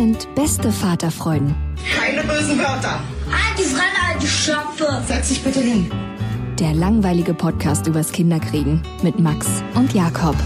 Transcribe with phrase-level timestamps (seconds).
[0.00, 1.54] Sind beste Vaterfreuden.
[1.94, 3.02] Keine bösen Wörter.
[3.26, 4.86] Alte Fremde, alte Schöpfe.
[5.06, 5.90] Setz dich bitte hin.
[6.58, 10.36] Der langweilige Podcast übers Kinderkriegen mit Max und Jakob.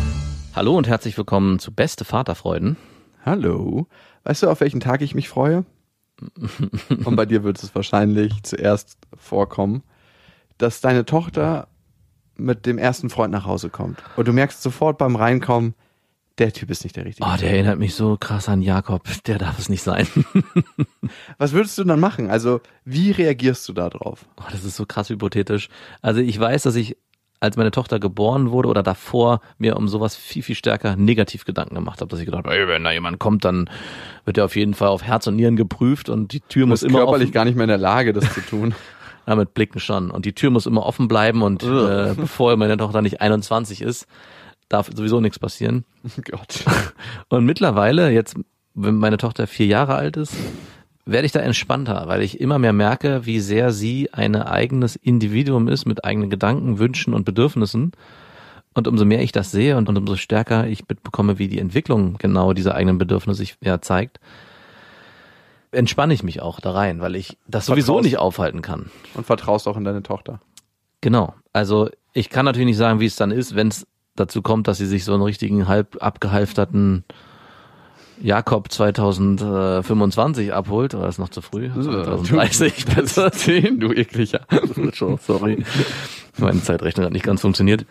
[0.56, 2.76] Hallo und herzlich willkommen zu Beste Vaterfreuden.
[3.24, 3.86] Hallo.
[4.24, 5.64] Weißt du, auf welchen Tag ich mich freue?
[7.04, 9.84] und bei dir wird es wahrscheinlich zuerst vorkommen,
[10.58, 11.68] dass deine Tochter
[12.34, 14.02] mit dem ersten Freund nach Hause kommt.
[14.16, 15.76] Und du merkst sofort beim Reinkommen,
[16.38, 17.28] der Typ ist nicht der richtige.
[17.28, 19.04] Oh, der erinnert mich so krass an Jakob.
[19.26, 20.06] Der darf es nicht sein.
[21.38, 22.28] Was würdest du dann machen?
[22.28, 24.26] Also, wie reagierst du da drauf?
[24.40, 25.68] Oh, das ist so krass hypothetisch.
[26.02, 26.96] Also, ich weiß, dass ich
[27.40, 31.74] als meine Tochter geboren wurde oder davor mir um sowas viel, viel stärker negativ Gedanken
[31.74, 33.68] gemacht habe, dass ich gedacht habe, ey, wenn da jemand kommt, dann
[34.24, 37.00] wird er auf jeden Fall auf Herz und Nieren geprüft und die Tür muss immer
[37.00, 37.34] körperlich offen.
[37.34, 38.74] gar nicht mehr in der Lage, das zu tun.
[39.26, 40.10] ja, mit Blicken schon.
[40.10, 44.06] Und die Tür muss immer offen bleiben und äh, bevor meine Tochter nicht 21 ist,
[44.74, 45.84] darf sowieso nichts passieren.
[46.04, 46.64] Oh Gott.
[47.28, 48.36] Und mittlerweile, jetzt,
[48.74, 50.34] wenn meine Tochter vier Jahre alt ist,
[51.06, 55.68] werde ich da entspannter, weil ich immer mehr merke, wie sehr sie ein eigenes Individuum
[55.68, 57.92] ist mit eigenen Gedanken, Wünschen und Bedürfnissen.
[58.74, 62.52] Und umso mehr ich das sehe und, umso stärker ich mitbekomme, wie die Entwicklung genau
[62.52, 64.18] dieser eigenen Bedürfnisse sich ja zeigt,
[65.70, 68.90] entspanne ich mich auch da rein, weil ich das sowieso vertraust, nicht aufhalten kann.
[69.14, 70.40] Und vertraust auch in deine Tochter.
[71.00, 71.34] Genau.
[71.52, 73.86] Also ich kann natürlich nicht sagen, wie es dann ist, wenn es
[74.16, 77.04] dazu kommt, dass sie sich so einen richtigen halb abgehalfterten
[78.20, 81.70] Jakob 2025 abholt, oder ist noch zu früh?
[81.72, 83.32] 2030 besser.
[83.32, 84.46] 10, du ekliger.
[85.20, 85.64] Sorry.
[86.38, 87.86] Meine Zeitrechnung hat nicht ganz funktioniert.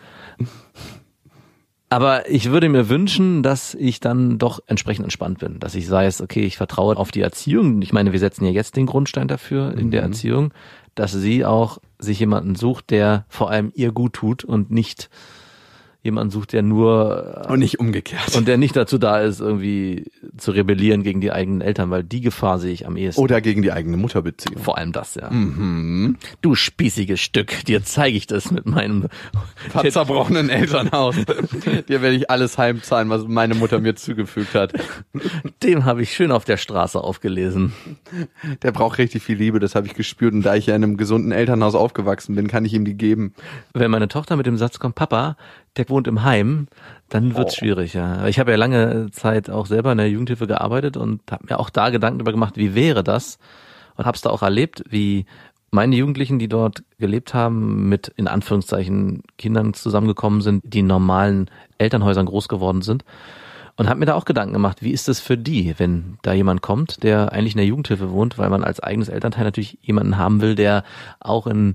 [1.90, 6.06] Aber ich würde mir wünschen, dass ich dann doch entsprechend entspannt bin, dass ich sei
[6.06, 7.82] es, okay, ich vertraue auf die Erziehung.
[7.82, 10.08] Ich meine, wir setzen ja jetzt den Grundstein dafür in der mhm.
[10.08, 10.54] Erziehung,
[10.94, 15.08] dass sie auch sich jemanden sucht, der vor allem ihr gut tut und nicht
[16.04, 20.04] jemanden sucht, der nur äh, und nicht umgekehrt und der nicht dazu da ist, irgendwie
[20.36, 23.20] zu rebellieren gegen die eigenen Eltern, weil die Gefahr sehe ich am ehesten.
[23.20, 24.62] Oder gegen die eigene Mutterbeziehung.
[24.62, 25.30] Vor allem das, ja.
[25.30, 26.18] Mhm.
[26.42, 29.08] Du spießiges Stück, dir zeige ich das mit meinem
[29.90, 31.16] zerbrochenen Elternhaus.
[31.88, 34.74] dir werde ich alles heimzahlen, was meine Mutter mir zugefügt hat.
[35.62, 37.72] Dem habe ich schön auf der Straße aufgelesen.
[38.62, 40.98] Der braucht richtig viel Liebe, das habe ich gespürt und da ich ja in einem
[40.98, 43.32] gesunden Elternhaus aufgewachsen bin, kann ich ihm die geben.
[43.72, 45.38] Wenn meine Tochter mit dem Satz kommt, Papa,
[45.76, 46.68] der wohnt im Heim,
[47.08, 47.58] dann wird's oh.
[47.58, 48.26] schwierig, ja.
[48.26, 51.70] Ich habe ja lange Zeit auch selber in der Jugendhilfe gearbeitet und habe mir auch
[51.70, 53.38] da Gedanken darüber gemacht, wie wäre das?
[53.96, 55.26] Und habe es da auch erlebt, wie
[55.70, 61.50] meine Jugendlichen, die dort gelebt haben, mit in Anführungszeichen Kindern zusammengekommen sind, die in normalen
[61.78, 63.04] Elternhäusern groß geworden sind.
[63.76, 66.62] Und habe mir da auch Gedanken gemacht, wie ist das für die, wenn da jemand
[66.62, 70.40] kommt, der eigentlich in der Jugendhilfe wohnt, weil man als eigenes Elternteil natürlich jemanden haben
[70.40, 70.84] will, der
[71.18, 71.74] auch in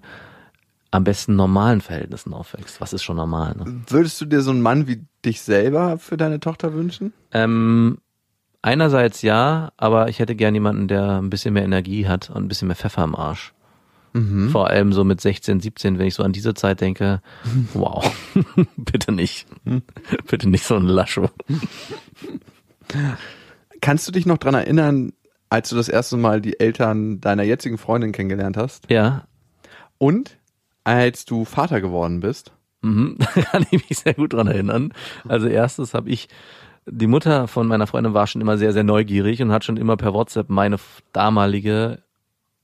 [0.91, 2.81] am besten normalen Verhältnissen aufwächst.
[2.81, 3.55] Was ist schon normal?
[3.55, 3.81] Ne?
[3.87, 7.13] Würdest du dir so einen Mann wie dich selber für deine Tochter wünschen?
[7.31, 7.99] Ähm,
[8.61, 12.47] einerseits ja, aber ich hätte gern jemanden, der ein bisschen mehr Energie hat und ein
[12.47, 13.53] bisschen mehr Pfeffer im Arsch.
[14.13, 14.49] Mhm.
[14.49, 17.21] Vor allem so mit 16, 17, wenn ich so an diese Zeit denke,
[17.73, 18.11] wow,
[18.77, 19.47] bitte nicht.
[20.27, 21.29] bitte nicht so ein Lascho.
[23.81, 25.13] Kannst du dich noch dran erinnern,
[25.49, 28.89] als du das erste Mal die Eltern deiner jetzigen Freundin kennengelernt hast?
[28.89, 29.27] Ja.
[29.99, 30.38] Und
[30.89, 32.51] als du Vater geworden bist?
[32.81, 34.93] Mhm, da kann ich mich sehr gut dran erinnern.
[35.27, 36.29] Also erstes habe ich,
[36.85, 39.97] die Mutter von meiner Freundin war schon immer sehr, sehr neugierig und hat schon immer
[39.97, 40.77] per WhatsApp meine
[41.13, 42.01] damalige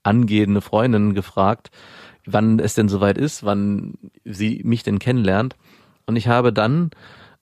[0.04, 1.70] angehende Freundin gefragt,
[2.26, 5.56] wann es denn soweit ist, wann sie mich denn kennenlernt.
[6.08, 6.92] Und ich habe dann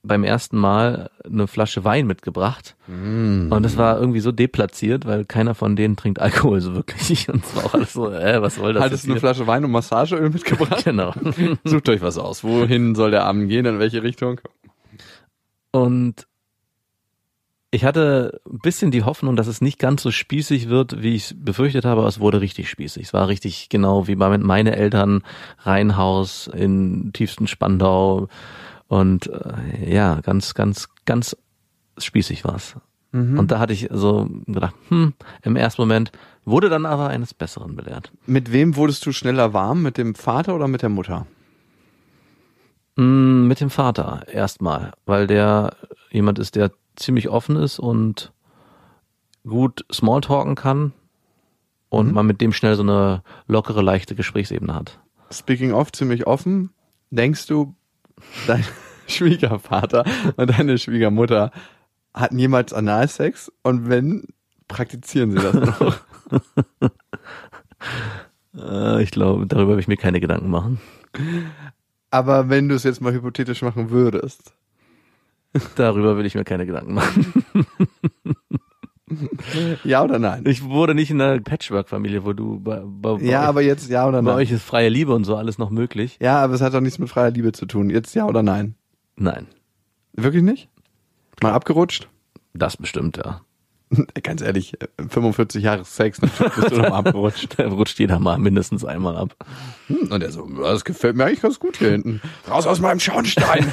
[0.03, 2.75] beim ersten Mal eine Flasche Wein mitgebracht.
[2.87, 3.51] Mm.
[3.51, 7.29] Und es war irgendwie so deplatziert, weil keiner von denen trinkt Alkohol so wirklich.
[7.33, 9.19] Und es war auch alles so, äh, was soll das Hattest du eine?
[9.21, 10.83] Flasche Wein und Massageöl mitgebracht?
[10.93, 11.13] Genau.
[11.63, 12.43] Sucht euch was aus.
[12.43, 13.65] Wohin soll der Abend gehen?
[13.65, 14.41] In welche Richtung?
[15.71, 16.27] Und
[17.71, 21.23] ich hatte ein bisschen die Hoffnung, dass es nicht ganz so spießig wird, wie ich
[21.23, 23.03] es befürchtet habe, aber es wurde richtig spießig.
[23.03, 25.23] Es war richtig genau wie bei meine Eltern,
[25.59, 28.27] Reihenhaus in tiefsten Spandau
[28.87, 31.35] und äh, ja, ganz, ganz, ganz
[31.97, 32.75] spießig war's.
[33.15, 35.13] Und da hatte ich so gedacht, hm,
[35.43, 36.11] im ersten Moment
[36.45, 38.11] wurde dann aber eines Besseren belehrt.
[38.25, 39.83] Mit wem wurdest du schneller warm?
[39.83, 41.27] Mit dem Vater oder mit der Mutter?
[42.95, 45.75] Mm, Mit dem Vater erstmal, weil der
[46.09, 48.31] jemand ist, der ziemlich offen ist und
[49.47, 50.93] gut Smalltalken kann
[51.89, 54.99] und man mit dem schnell so eine lockere, leichte Gesprächsebene hat.
[55.31, 56.71] Speaking of, ziemlich offen.
[57.11, 57.75] Denkst du,
[58.47, 58.63] dein
[59.07, 60.05] Schwiegervater
[60.35, 61.51] und deine Schwiegermutter
[62.13, 63.51] hatten jemals Analsex?
[63.63, 64.27] Und wenn,
[64.67, 65.99] praktizieren sie das noch?
[68.55, 70.79] Äh, ich glaube, darüber will ich mir keine Gedanken machen.
[72.11, 74.53] Aber wenn du es jetzt mal hypothetisch machen würdest.
[75.75, 77.33] Darüber will ich mir keine Gedanken machen.
[79.83, 80.43] Ja oder nein?
[80.47, 84.07] Ich wurde nicht in einer Patchwork-Familie, wo du bei, bei, Ja, bei, aber jetzt ja
[84.07, 84.39] oder bei nein?
[84.39, 86.17] euch ist freie Liebe und so alles noch möglich.
[86.21, 87.89] Ja, aber es hat doch nichts mit freier Liebe zu tun.
[87.89, 88.75] Jetzt ja oder nein?
[89.15, 89.47] Nein,
[90.13, 90.69] Wirklich nicht?
[91.41, 92.07] Mal abgerutscht?
[92.53, 93.41] das bestimmt, ja.
[94.23, 94.73] Ganz ehrlich,
[95.09, 97.57] 45 Jahre Sex, natürlich bist du noch mal abgerutscht.
[97.57, 99.35] Da rutscht jeder mal mindestens einmal ab.
[99.89, 102.21] Und er so, das gefällt mir eigentlich ganz gut hier hinten.
[102.49, 103.71] Raus aus meinem Schornstein.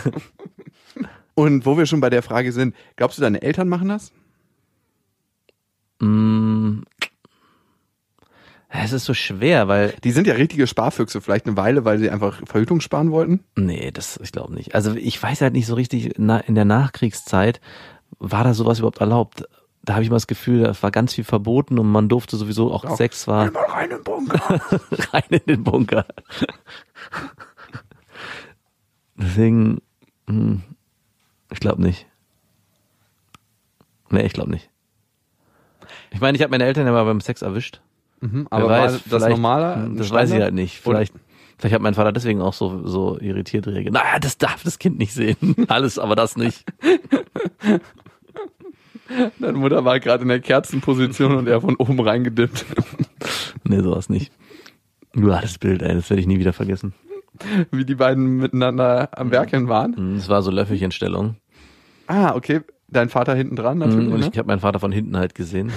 [1.35, 4.13] Und wo wir schon bei der Frage sind, glaubst du, deine Eltern machen das?
[6.01, 6.83] Mm.
[8.73, 12.09] Es ist so schwer, weil Die sind ja richtige Sparfüchse, vielleicht eine Weile, weil sie
[12.09, 13.41] einfach Verhütung sparen wollten.
[13.57, 14.77] Nee, das, ich glaube nicht.
[14.77, 17.61] Also ich weiß halt nicht so richtig, in der Nachkriegszeit
[18.21, 19.45] war da sowas überhaupt erlaubt.
[19.83, 22.73] Da habe ich mal das Gefühl, es war ganz viel verboten und man durfte sowieso
[22.73, 22.97] auch Auch.
[22.97, 24.61] Sex war mal rein im Bunker.
[25.13, 26.07] rein in den Bunker.
[29.17, 29.81] Deswegen,
[30.29, 30.63] hm,
[31.51, 32.07] ich glaube nicht.
[34.11, 34.70] Nee, ich glaube nicht.
[36.11, 37.81] Ich meine, ich habe meine Eltern ja mal beim Sex erwischt.
[38.21, 39.75] Mhm, Wer aber war weiß, das vielleicht- normale?
[39.77, 40.29] hm, Das Standard?
[40.29, 40.87] weiß ich halt nicht.
[40.87, 41.15] Oder- Vielleicht,
[41.59, 43.95] vielleicht hat mein Vater deswegen auch so, so irritiert reagiert.
[43.95, 45.37] Naja, das darf das Kind nicht sehen.
[45.69, 46.65] Alles, aber das nicht.
[49.41, 52.65] Deine Mutter war gerade in der Kerzenposition und er von oben reingedippt.
[53.65, 54.33] Nee, sowas nicht.
[55.13, 56.93] Nur das Bild, ey, das werde ich nie wieder vergessen.
[57.71, 60.17] Wie die beiden miteinander am Werkeln waren.
[60.17, 61.37] Es war so Löffelchenstellung.
[62.07, 62.63] Ah, okay.
[62.89, 64.07] Dein Vater hinten dran natürlich.
[64.07, 64.31] Hm, Und ne?
[64.33, 65.71] ich habe meinen Vater von hinten halt gesehen.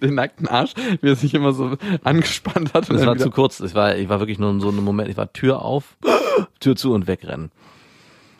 [0.00, 2.88] Den nackten Arsch, wie er sich immer so angespannt hat.
[2.88, 3.60] und Das war wieder- zu kurz.
[3.60, 5.08] Ich war, ich war wirklich nur in so einem Moment.
[5.08, 5.96] Ich war Tür auf,
[6.60, 7.50] Tür zu und wegrennen.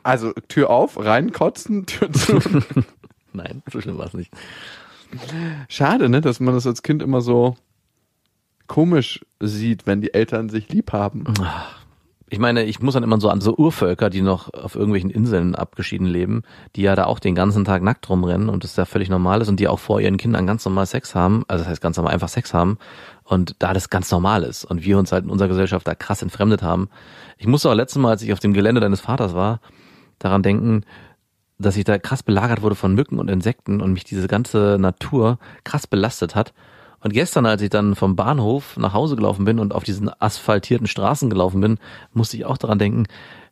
[0.04, 2.38] Also Tür auf, reinkotzen, Tür zu.
[3.32, 4.32] Nein, so schlimm war es nicht.
[5.68, 7.56] Schade, ne, dass man das als Kind immer so
[8.66, 11.24] komisch sieht, wenn die Eltern sich lieb haben.
[12.30, 15.54] Ich meine, ich muss dann immer so an so Urvölker, die noch auf irgendwelchen Inseln
[15.54, 16.42] abgeschieden leben,
[16.76, 19.48] die ja da auch den ganzen Tag nackt rumrennen und das ja völlig normal ist
[19.48, 22.12] und die auch vor ihren Kindern ganz normal Sex haben, also das heißt ganz normal
[22.12, 22.76] einfach Sex haben
[23.24, 26.20] und da das ganz normal ist und wir uns halt in unserer Gesellschaft da krass
[26.20, 26.90] entfremdet haben.
[27.38, 29.60] Ich musste auch letztes Mal, als ich auf dem Gelände deines Vaters war,
[30.18, 30.84] daran denken,
[31.58, 35.38] dass ich da krass belagert wurde von Mücken und Insekten und mich diese ganze Natur
[35.64, 36.52] krass belastet hat.
[37.00, 40.86] Und gestern, als ich dann vom Bahnhof nach Hause gelaufen bin und auf diesen asphaltierten
[40.86, 41.78] Straßen gelaufen bin,
[42.12, 43.06] musste ich auch daran denken,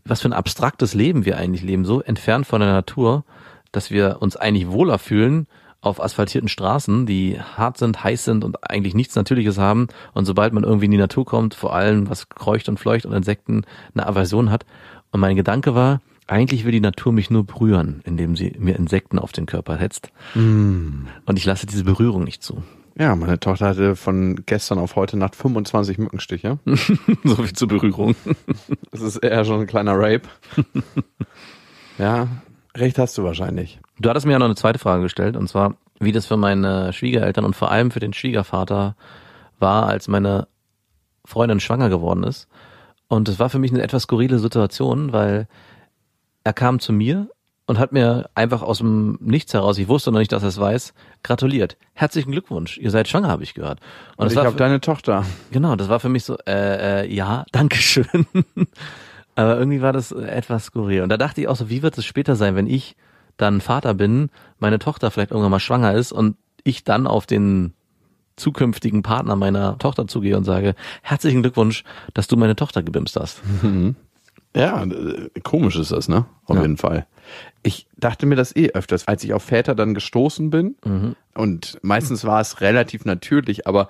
[0.04, 3.25] was für ein abstraktes Leben wir eigentlich leben, so entfernt von der Natur,
[3.72, 5.47] dass wir uns eigentlich wohler fühlen
[5.80, 9.87] auf asphaltierten Straßen, die hart sind, heiß sind und eigentlich nichts Natürliches haben.
[10.14, 13.12] Und sobald man irgendwie in die Natur kommt, vor allem was kreucht und fleucht und
[13.12, 13.62] Insekten
[13.94, 14.66] eine Aversion hat.
[15.12, 19.21] Und mein Gedanke war, eigentlich will die Natur mich nur berühren, indem sie mir Insekten
[19.21, 20.11] auf den Körper hetzt.
[21.25, 22.64] Und ich lasse diese Berührung nicht zu.
[22.99, 26.59] Ja, meine Tochter hatte von gestern auf heute Nacht 25 Mückenstiche.
[27.25, 28.17] so viel zur Berührung.
[28.91, 30.23] Das ist eher schon ein kleiner Rape.
[31.99, 32.29] ja,
[32.75, 33.81] recht hast du wahrscheinlich.
[33.99, 36.95] Du hattest mir ja noch eine zweite Frage gestellt, und zwar, wie das für meine
[36.95, 38.97] Schwiegereltern und vor allem für den Schwiegervater
[39.59, 40.49] war, als meine
[41.26, 42.49] Freundin schwanger geworden ist.
[43.09, 45.49] Und es war für mich eine etwas skurrile Situation, weil
[46.45, 47.29] er kam zu mir
[47.66, 50.58] und hat mir einfach aus dem Nichts heraus, ich wusste noch nicht, dass er es
[50.58, 51.76] weiß, gratuliert.
[51.94, 53.80] Herzlichen Glückwunsch, ihr seid schwanger, habe ich gehört.
[54.16, 55.25] Und, Und das ich habe deine Tochter.
[55.50, 58.26] Genau, das war für mich so, äh, äh, ja, danke schön.
[59.35, 61.02] Aber irgendwie war das etwas skurril.
[61.02, 62.96] Und da dachte ich auch so, wie wird es später sein, wenn ich
[63.37, 67.75] dann Vater bin, meine Tochter vielleicht irgendwann mal schwanger ist und ich dann auf den
[68.37, 73.42] zukünftigen Partner meiner Tochter zugehe und sage, herzlichen Glückwunsch, dass du meine Tochter gebimst hast.
[74.56, 76.25] Ja, äh, komisch ist das, ne?
[76.46, 76.62] Auf Ja.
[76.62, 77.06] jeden Fall.
[77.62, 80.76] Ich dachte mir das eh öfters, als ich auf Väter dann gestoßen bin.
[81.34, 83.88] Und meistens war es relativ natürlich, aber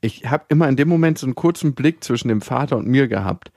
[0.00, 3.08] ich habe immer in dem Moment so einen kurzen Blick zwischen dem Vater und mir
[3.08, 3.50] gehabt.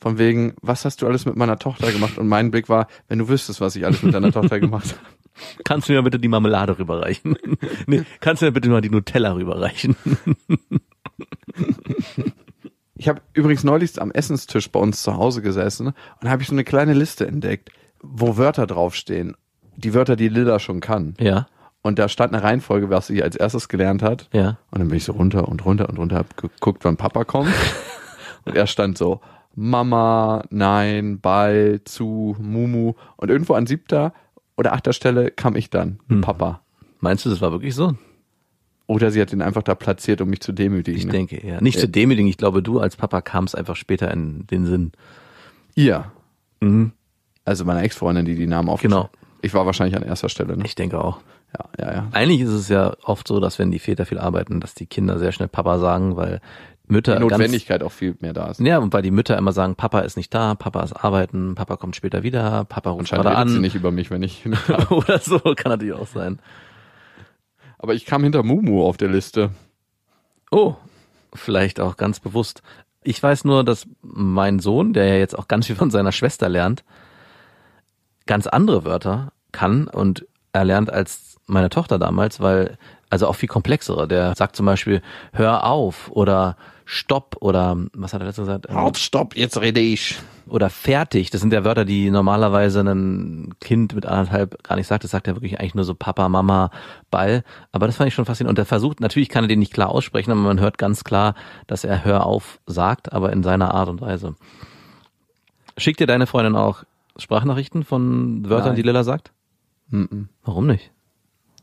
[0.00, 2.18] Von wegen, was hast du alles mit meiner Tochter gemacht?
[2.18, 5.00] Und mein Blick war, wenn du wüsstest, was ich alles mit deiner Tochter gemacht habe.
[5.64, 7.36] Kannst du mir bitte die Marmelade rüberreichen?
[7.86, 9.96] nee, kannst du mir bitte mal die Nutella rüberreichen?
[12.98, 16.54] Ich habe übrigens neulich am Essenstisch bei uns zu Hause gesessen und habe ich so
[16.54, 17.70] eine kleine Liste entdeckt,
[18.02, 19.36] wo Wörter draufstehen.
[19.76, 21.14] Die Wörter, die Lilla schon kann.
[21.20, 21.46] ja,
[21.82, 24.28] Und da stand eine Reihenfolge, was sie als erstes gelernt hat.
[24.32, 24.58] ja.
[24.72, 27.48] Und dann bin ich so runter und runter und runter, hab geguckt, wann Papa kommt.
[28.44, 29.20] und er stand so,
[29.54, 32.94] Mama, nein, Ball, zu, Mumu.
[33.16, 34.12] Und irgendwo an siebter
[34.56, 36.20] oder achter Stelle kam ich dann, Hm.
[36.20, 36.60] Papa.
[37.00, 37.94] Meinst du, das war wirklich so?
[38.88, 40.98] Oder sie hat ihn einfach da platziert, um mich zu demütigen.
[40.98, 41.12] Ich ne?
[41.12, 41.60] denke eher.
[41.60, 44.92] Nicht zu demütigen, ich glaube, du als Papa kamst einfach später in den Sinn.
[45.74, 46.10] Ihr.
[46.60, 46.92] Mhm.
[47.44, 49.10] Also meine Ex-Freundin, die die Namen aufgeschrieben Genau.
[49.42, 50.56] Ich war wahrscheinlich an erster Stelle.
[50.56, 50.64] Ne?
[50.64, 51.20] Ich denke auch.
[51.56, 52.08] Ja, ja, ja.
[52.12, 55.18] Eigentlich ist es ja oft so, dass wenn die Väter viel arbeiten, dass die Kinder
[55.18, 56.40] sehr schnell Papa sagen, weil
[56.86, 58.60] Mütter Die ganz, Notwendigkeit auch viel mehr da ist.
[58.60, 61.76] ja, und weil die Mütter immer sagen, Papa ist nicht da, Papa ist arbeiten, Papa
[61.76, 63.60] kommt später wieder, Papa ruft gerade redet sie an.
[63.60, 64.44] nicht über mich, wenn ich.
[64.90, 66.38] Oder so, kann natürlich auch sein.
[67.78, 69.50] Aber ich kam hinter Mumu auf der Liste.
[70.50, 70.74] Oh,
[71.32, 72.62] vielleicht auch ganz bewusst.
[73.02, 76.48] Ich weiß nur, dass mein Sohn, der ja jetzt auch ganz viel von seiner Schwester
[76.48, 76.84] lernt,
[78.26, 82.76] ganz andere Wörter kann und er lernt als meine Tochter damals, weil,
[83.10, 84.08] also auch viel komplexere.
[84.08, 86.56] Der sagt zum Beispiel, hör auf oder
[86.90, 88.70] stopp oder, was hat er letztens gesagt?
[88.70, 90.18] Halt, stopp, jetzt rede ich.
[90.48, 91.28] Oder fertig.
[91.28, 95.04] Das sind ja Wörter, die normalerweise ein Kind mit anderthalb gar nicht sagt.
[95.04, 96.70] Das sagt er wirklich eigentlich nur so Papa, Mama,
[97.10, 97.44] Ball.
[97.72, 98.58] Aber das fand ich schon faszinierend.
[98.58, 101.34] Und er versucht, natürlich kann er den nicht klar aussprechen, aber man hört ganz klar,
[101.66, 104.34] dass er Hör auf sagt, aber in seiner Art und Weise.
[105.76, 106.84] Schickt dir deine Freundin auch
[107.18, 108.76] Sprachnachrichten von Wörtern, Nein.
[108.76, 109.32] die Lilla sagt?
[109.90, 110.30] Mhm.
[110.42, 110.90] Warum nicht?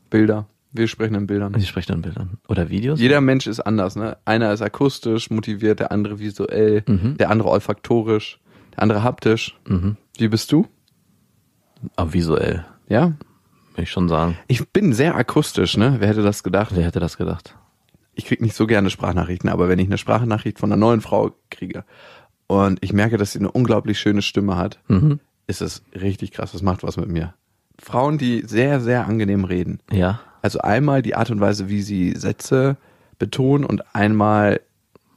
[0.08, 0.46] Bilder.
[0.76, 1.54] Wir sprechen in Bildern.
[1.58, 2.38] Sie spricht dann Bildern.
[2.48, 3.00] Oder Videos?
[3.00, 4.16] Jeder Mensch ist anders, ne?
[4.24, 7.16] Einer ist akustisch motiviert, der andere visuell, Mhm.
[7.16, 8.40] der andere olfaktorisch,
[8.74, 9.56] der andere haptisch.
[9.66, 9.96] Mhm.
[10.18, 10.66] Wie bist du?
[11.96, 13.12] Aber visuell, Ja?
[13.74, 14.36] will ich schon sagen.
[14.48, 15.96] Ich bin sehr akustisch, ne?
[15.98, 16.72] Wer hätte das gedacht?
[16.74, 17.54] Wer hätte das gedacht?
[18.14, 21.32] Ich krieg nicht so gerne Sprachnachrichten, aber wenn ich eine Sprachnachricht von einer neuen Frau
[21.50, 21.84] kriege
[22.46, 25.20] und ich merke, dass sie eine unglaublich schöne Stimme hat, Mhm.
[25.46, 26.52] ist es richtig krass.
[26.52, 27.34] Das macht was mit mir.
[27.78, 29.80] Frauen, die sehr, sehr angenehm reden.
[29.92, 30.20] Ja.
[30.46, 32.76] Also einmal die Art und Weise, wie sie Sätze
[33.18, 34.60] betonen und einmal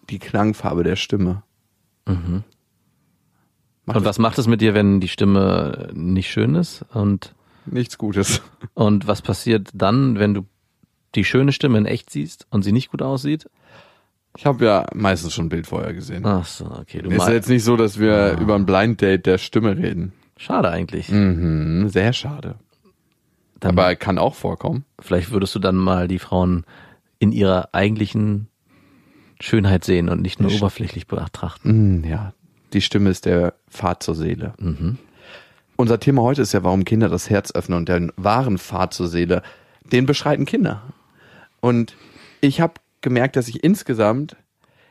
[0.09, 1.43] die Klangfarbe der Stimme.
[2.07, 2.43] Mhm.
[3.85, 6.83] Macht Und was macht es mit dir, wenn die Stimme nicht schön ist?
[6.95, 7.35] Und
[7.67, 8.41] nichts Gutes.
[8.73, 10.47] Und was passiert dann, wenn du
[11.13, 13.47] die schöne Stimme in echt siehst und sie nicht gut aussieht?
[14.35, 16.25] Ich habe ja meistens schon ein Bild vorher gesehen.
[16.25, 19.27] Ach so, okay, du ist ja jetzt nicht so, dass wir über ein Blind Date
[19.27, 20.11] der Stimme reden.
[20.37, 21.09] Schade eigentlich.
[21.09, 22.55] Mhm, sehr schade.
[23.59, 24.85] Dann, Aber kann auch vorkommen.
[24.99, 26.65] vielleicht würdest du dann mal die Frauen
[27.19, 28.47] in ihrer eigentlichen
[29.41, 31.97] Schönheit sehen und nicht nur oberflächlich betrachten.
[31.99, 32.33] Mhm, ja,
[32.73, 34.53] die Stimme ist der Pfad zur Seele.
[34.59, 34.97] Mhm.
[35.75, 39.07] Unser Thema heute ist ja, warum Kinder das Herz öffnen und den wahren Pfad zur
[39.07, 39.41] Seele,
[39.91, 40.81] den beschreiten Kinder.
[41.61, 41.95] Und
[42.41, 44.35] ich habe gemerkt, dass ich insgesamt,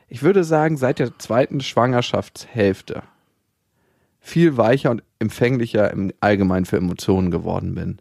[0.07, 3.03] ich würde sagen, seit der zweiten Schwangerschaftshälfte
[4.19, 7.99] viel weicher und empfänglicher im Allgemeinen für Emotionen geworden bin.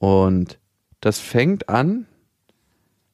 [0.00, 0.58] Und
[1.00, 2.06] das fängt an,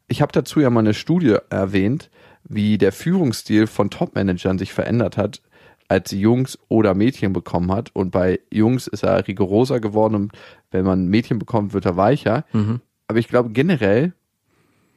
[0.06, 2.10] ich habe dazu ja mal eine Studie erwähnt,
[2.44, 5.42] wie der Führungsstil von Topmanagern sich verändert hat,
[5.88, 7.90] als sie Jungs oder Mädchen bekommen hat.
[7.92, 10.32] Und bei Jungs ist er rigoroser geworden und
[10.70, 12.44] wenn man Mädchen bekommt, wird er weicher.
[12.52, 12.80] Mhm.
[13.08, 14.12] Aber ich glaube generell,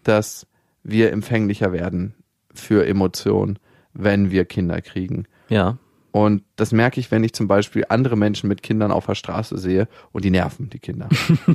[0.03, 0.45] dass
[0.83, 2.13] wir empfänglicher werden
[2.53, 3.57] für Emotionen,
[3.93, 5.25] wenn wir Kinder kriegen.
[5.49, 5.79] Ja.
[6.11, 9.57] Und das merke ich, wenn ich zum Beispiel andere Menschen mit Kindern auf der Straße
[9.57, 11.07] sehe und die nerven, die Kinder.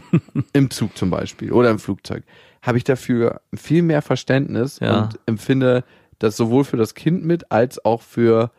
[0.52, 2.22] Im Zug zum Beispiel oder im Flugzeug.
[2.62, 5.02] Habe ich dafür viel mehr Verständnis Ja.
[5.02, 5.84] und empfinde
[6.18, 8.50] das sowohl für das Kind mit als auch für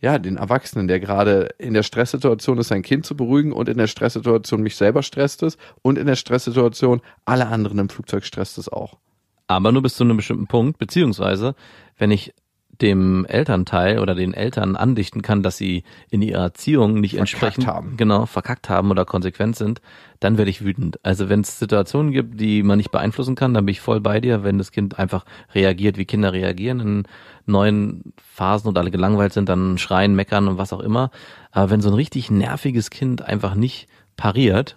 [0.00, 3.78] ja, den Erwachsenen, der gerade in der Stresssituation ist, sein Kind zu beruhigen und in
[3.78, 8.58] der Stresssituation mich selber stresst es und in der Stresssituation alle anderen im Flugzeug stresst
[8.58, 8.98] es auch.
[9.46, 11.54] Aber nur bis zu einem bestimmten Punkt, beziehungsweise,
[11.98, 12.34] wenn ich
[12.80, 17.66] dem Elternteil oder den Eltern andichten kann, dass sie in ihrer Erziehung nicht Verkackt entsprechend
[17.66, 17.96] haben.
[17.96, 19.80] genau verkackt haben oder konsequent sind,
[20.20, 20.98] dann werde ich wütend.
[21.04, 24.20] Also wenn es Situationen gibt, die man nicht beeinflussen kann, dann bin ich voll bei
[24.20, 24.44] dir.
[24.44, 27.02] Wenn das Kind einfach reagiert, wie Kinder reagieren in
[27.46, 31.10] neuen Phasen und alle gelangweilt sind, dann schreien, meckern und was auch immer.
[31.52, 34.76] Aber wenn so ein richtig nerviges Kind einfach nicht pariert,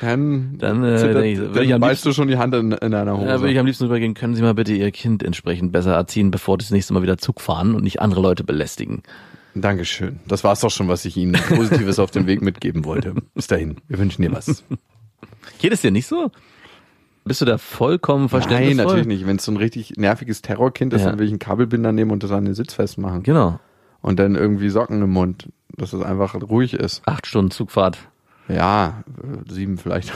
[0.00, 2.90] Dann, Dann, äh, zittert- ich, ich dann am beißt du schon die Hand in, in
[2.92, 3.26] deiner Hose.
[3.28, 6.30] Ja, würde ich am liebsten übergehen, können Sie mal bitte Ihr Kind entsprechend besser erziehen,
[6.30, 9.02] bevor Sie das nächste Mal wieder Zug fahren und nicht andere Leute belästigen.
[9.54, 10.20] Dankeschön.
[10.28, 13.14] Das war's doch schon, was ich Ihnen Positives auf den Weg mitgeben wollte.
[13.34, 13.76] Bis dahin.
[13.88, 14.62] Wir wünschen dir was.
[15.60, 16.30] Geht es dir nicht so?
[17.24, 18.84] Bist du da vollkommen Nein, verständnisvoll?
[18.84, 19.26] natürlich nicht.
[19.26, 21.08] Wenn es so ein richtig nerviges Terrorkind ist, Ja.
[21.10, 23.22] dann will ich einen Kabelbinder nehmen und das an den Sitz festmachen.
[23.22, 23.58] Genau.
[24.02, 27.02] Und dann irgendwie Socken im Mund, dass es einfach ruhig ist.
[27.06, 27.98] Acht Stunden Zugfahrt.
[28.48, 29.02] Ja,
[29.48, 30.12] sieben vielleicht.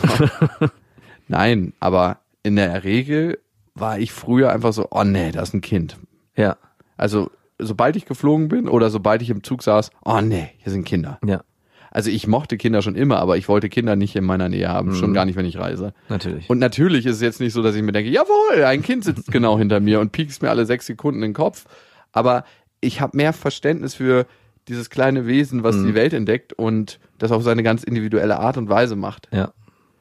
[1.28, 3.38] Nein, aber in der Regel
[3.75, 5.96] war ich früher einfach so, oh nee, das ist ein Kind.
[6.37, 6.56] Ja,
[6.96, 10.84] Also sobald ich geflogen bin oder sobald ich im Zug saß, oh nee, hier sind
[10.84, 11.18] Kinder.
[11.25, 11.42] ja,
[11.90, 14.94] Also ich mochte Kinder schon immer, aber ich wollte Kinder nicht in meiner Nähe haben,
[14.94, 15.92] schon gar nicht, wenn ich reise.
[16.08, 16.49] natürlich.
[16.50, 19.30] Und natürlich ist es jetzt nicht so, dass ich mir denke, jawohl, ein Kind sitzt
[19.32, 21.64] genau hinter mir und piekst mir alle sechs Sekunden den Kopf.
[22.12, 22.44] Aber
[22.80, 24.26] ich habe mehr Verständnis für
[24.69, 28.69] dieses kleine Wesen, was die Welt entdeckt und das auf seine ganz individuelle Art und
[28.69, 29.29] Weise macht.
[29.33, 29.52] ja,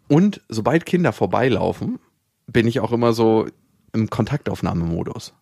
[0.08, 2.00] Und sobald Kinder vorbeilaufen,
[2.48, 3.48] bin ich auch immer so
[3.94, 5.34] im Kontaktaufnahmemodus.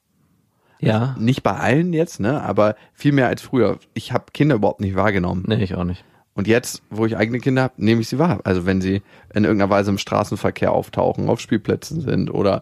[0.80, 1.16] ja.
[1.20, 3.80] Nicht bei allen jetzt, ne, aber viel mehr als früher.
[3.94, 5.44] Ich habe Kinder überhaupt nicht wahrgenommen.
[5.48, 6.04] Nee, ich auch nicht.
[6.36, 8.42] Und jetzt, wo ich eigene Kinder habe, nehme ich sie wahr.
[8.44, 9.02] Also wenn sie
[9.34, 12.62] in irgendeiner Weise im Straßenverkehr auftauchen, auf Spielplätzen sind oder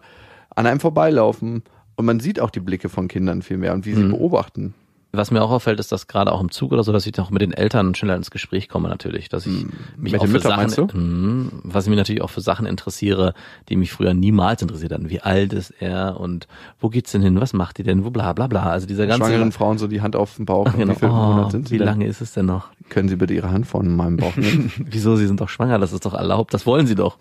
[0.54, 1.62] an einem vorbeilaufen.
[1.96, 4.12] Und man sieht auch die Blicke von Kindern viel mehr und wie sie Mhm.
[4.12, 4.74] beobachten.
[5.16, 7.30] Was mir auch auffällt, ist, dass gerade auch im Zug oder so, dass ich auch
[7.30, 10.88] mit den Eltern schneller ins Gespräch komme natürlich, dass ich mich Mit auch für Sachen,
[10.88, 10.98] du?
[10.98, 11.52] Mhm.
[11.64, 13.34] was ich mich natürlich auch für Sachen interessiere,
[13.68, 15.10] die mich früher niemals interessiert hatten.
[15.10, 16.46] Wie alt ist er und
[16.80, 17.40] wo geht's denn hin?
[17.40, 18.04] Was macht die denn?
[18.04, 18.64] Wo bla bla bla.
[18.64, 20.66] Also dieser ganze Schwangeren Frauen so die Hand auf den Bauch.
[20.76, 20.92] Genau.
[20.92, 21.86] Wie viel oh, sind sie wie denn?
[21.86, 22.68] lange ist es denn noch?
[22.90, 24.70] Können Sie bitte Ihre Hand von meinem Bauch nehmen?
[24.78, 25.16] Wieso?
[25.16, 27.16] Sie sind doch schwanger, das ist doch erlaubt, das wollen sie doch.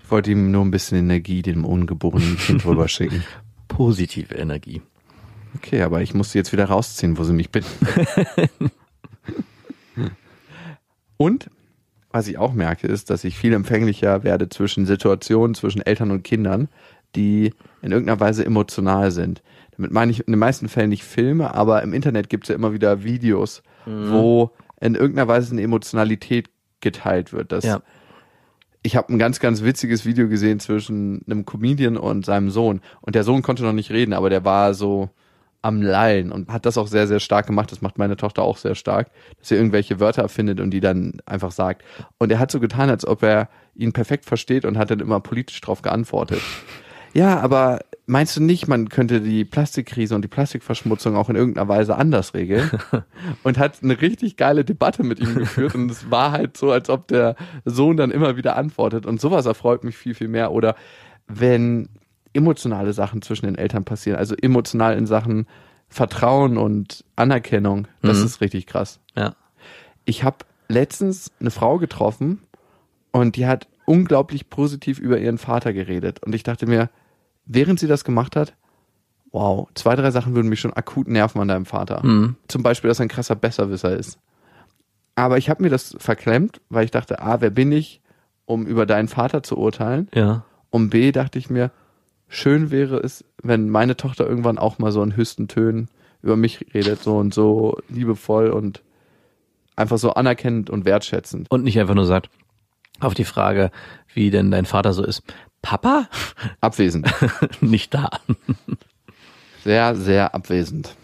[0.00, 3.24] ich wollte ihm nur ein bisschen Energie dem ungeborenen Kind rüberschicken.
[3.68, 4.80] Positive Energie.
[5.56, 7.68] Okay, aber ich muss sie jetzt wieder rausziehen, wo sie mich bitten.
[11.16, 11.50] und
[12.10, 16.22] was ich auch merke, ist, dass ich viel empfänglicher werde zwischen Situationen zwischen Eltern und
[16.22, 16.68] Kindern,
[17.16, 19.42] die in irgendeiner Weise emotional sind.
[19.76, 22.54] Damit meine ich in den meisten Fällen nicht Filme, aber im Internet gibt es ja
[22.54, 26.48] immer wieder Videos, wo in irgendeiner Weise eine Emotionalität
[26.80, 27.50] geteilt wird.
[27.50, 27.82] Das Ja.
[28.82, 32.80] ich habe ein ganz, ganz witziges Video gesehen zwischen einem Comedian und seinem Sohn.
[33.00, 35.10] Und der Sohn konnte noch nicht reden, aber der war so
[35.64, 37.72] am Lallen und hat das auch sehr, sehr stark gemacht.
[37.72, 41.22] Das macht meine Tochter auch sehr stark, dass er irgendwelche Wörter erfindet und die dann
[41.24, 41.82] einfach sagt.
[42.18, 45.20] Und er hat so getan, als ob er ihn perfekt versteht und hat dann immer
[45.20, 46.40] politisch drauf geantwortet.
[47.16, 51.68] Ja, aber meinst du nicht, man könnte die Plastikkrise und die Plastikverschmutzung auch in irgendeiner
[51.68, 52.68] Weise anders regeln?
[53.44, 56.90] und hat eine richtig geile Debatte mit ihm geführt und es war halt so, als
[56.90, 60.50] ob der Sohn dann immer wieder antwortet und sowas erfreut mich viel, viel mehr.
[60.50, 60.74] Oder
[61.28, 61.88] wenn
[62.34, 65.46] emotionale Sachen zwischen den Eltern passieren, also emotional in Sachen
[65.88, 68.24] Vertrauen und Anerkennung, das Mhm.
[68.26, 69.00] ist richtig krass.
[69.16, 69.34] Ja.
[70.04, 72.40] Ich habe letztens eine Frau getroffen
[73.12, 76.20] und die hat unglaublich positiv über ihren Vater geredet.
[76.24, 76.90] Und ich dachte mir,
[77.46, 78.54] während sie das gemacht hat,
[79.30, 82.04] wow, zwei, drei Sachen würden mich schon akut nerven an deinem Vater.
[82.04, 82.36] Mhm.
[82.48, 84.18] Zum Beispiel, dass er ein krasser Besserwisser ist.
[85.16, 88.00] Aber ich habe mir das verklemmt, weil ich dachte, A, wer bin ich,
[88.46, 90.08] um über deinen Vater zu urteilen?
[90.14, 90.44] Ja.
[90.70, 91.70] Und B, dachte ich mir,
[92.34, 95.88] schön wäre es, wenn meine Tochter irgendwann auch mal so in höchsten Tönen
[96.22, 98.82] über mich redet, so und so liebevoll und
[99.76, 101.50] einfach so anerkennend und wertschätzend.
[101.50, 102.30] Und nicht einfach nur sagt,
[103.00, 103.70] auf die Frage,
[104.12, 105.22] wie denn dein Vater so ist,
[105.62, 106.08] Papa?
[106.60, 107.10] Abwesend.
[107.60, 108.10] nicht da.
[109.64, 110.94] Sehr, sehr abwesend.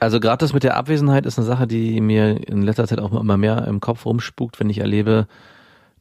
[0.00, 3.18] Also gerade das mit der Abwesenheit ist eine Sache, die mir in letzter Zeit auch
[3.18, 5.26] immer mehr im Kopf rumspukt, wenn ich erlebe,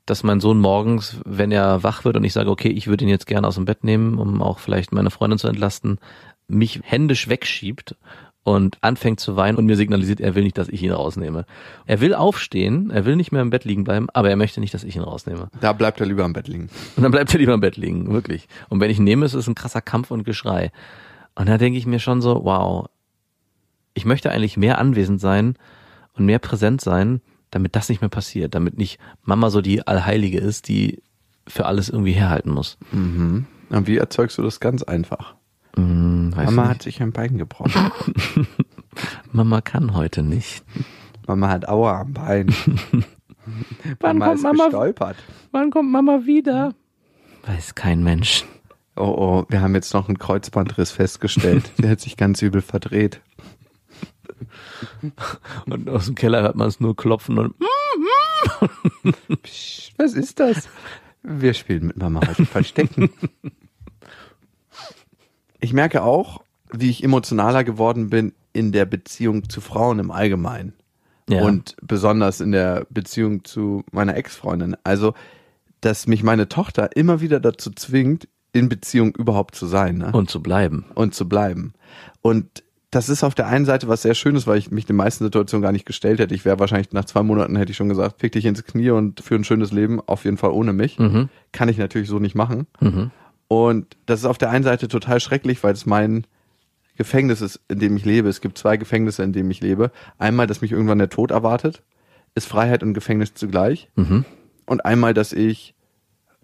[0.05, 3.09] dass mein Sohn morgens, wenn er wach wird und ich sage, okay, ich würde ihn
[3.09, 5.99] jetzt gerne aus dem Bett nehmen, um auch vielleicht meine Freundin zu entlasten,
[6.47, 7.95] mich händisch wegschiebt
[8.43, 11.45] und anfängt zu weinen und mir signalisiert, er will nicht, dass ich ihn rausnehme.
[11.87, 14.75] Er will aufstehen, er will nicht mehr im Bett liegen bleiben, aber er möchte nicht,
[14.75, 15.49] dass ich ihn rausnehme.
[15.59, 16.69] Da bleibt er lieber am Bett liegen.
[16.95, 18.47] Und dann bleibt er lieber im Bett liegen, wirklich.
[18.69, 20.71] Und wenn ich ihn nehme, ist es ein krasser Kampf und Geschrei.
[21.33, 22.85] Und da denke ich mir schon so, wow,
[23.95, 25.55] ich möchte eigentlich mehr anwesend sein
[26.13, 30.39] und mehr präsent sein, damit das nicht mehr passiert, damit nicht Mama so die Allheilige
[30.39, 31.01] ist, die
[31.47, 32.77] für alles irgendwie herhalten muss.
[32.91, 33.47] Und
[33.87, 35.35] wie erzeugst du das ganz einfach?
[35.75, 36.71] Hm, weiß Mama nicht.
[36.71, 37.91] hat sich ein Bein gebrochen.
[39.31, 40.63] Mama kann heute nicht.
[41.27, 42.47] Mama hat Aua am Bein.
[43.99, 45.17] Wann Mama kommt Mama- gestolpert.
[45.51, 46.73] Wann kommt Mama wieder?
[47.45, 48.43] Weiß kein Mensch.
[48.95, 51.69] Oh, oh, wir haben jetzt noch einen Kreuzbandriss festgestellt.
[51.77, 53.21] Der hat sich ganz übel verdreht.
[55.65, 57.55] Und aus dem Keller hört man es nur klopfen und
[59.97, 60.69] was ist das?
[61.23, 63.09] Wir spielen mit Mama heute Verstecken.
[65.59, 70.73] Ich merke auch, wie ich emotionaler geworden bin in der Beziehung zu Frauen im Allgemeinen.
[71.29, 71.43] ja.
[71.43, 74.75] Und besonders in der Beziehung zu meiner Ex-Freundin.
[74.83, 75.13] Also,
[75.81, 79.97] dass mich meine Tochter immer wieder dazu zwingt, in Beziehung überhaupt zu sein.
[79.97, 80.11] Ne?
[80.13, 80.85] und zu bleiben.
[80.95, 81.73] und zu bleiben.
[82.21, 82.63] Und
[82.95, 85.61] das ist auf der einen Seite was sehr Schönes, weil ich mich den meisten Situationen
[85.61, 86.33] gar nicht gestellt hätte.
[86.33, 89.19] Ich wäre wahrscheinlich nach zwei Monaten hätte ich schon gesagt, fick dich ins Knie und
[89.19, 90.97] für ein schönes Leben, auf jeden Fall ohne mich.
[90.97, 91.27] Mhm.
[91.51, 92.67] Kann ich natürlich so nicht machen.
[92.79, 93.11] Mhm.
[93.49, 96.25] Und das ist auf der einen Seite total schrecklich, weil es mein
[96.95, 98.29] Gefängnis ist, in dem ich lebe.
[98.29, 99.91] Es gibt zwei Gefängnisse, in denen ich lebe.
[100.17, 101.83] Einmal, dass mich irgendwann der Tod erwartet,
[102.33, 103.89] ist Freiheit und Gefängnis zugleich.
[103.95, 104.23] Mhm.
[104.65, 105.75] Und einmal, dass ich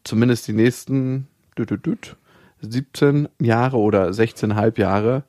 [0.03, 2.17] zumindest die nächsten düt, düt, düt,
[2.59, 5.23] 17 Jahre oder 16,5 Jahre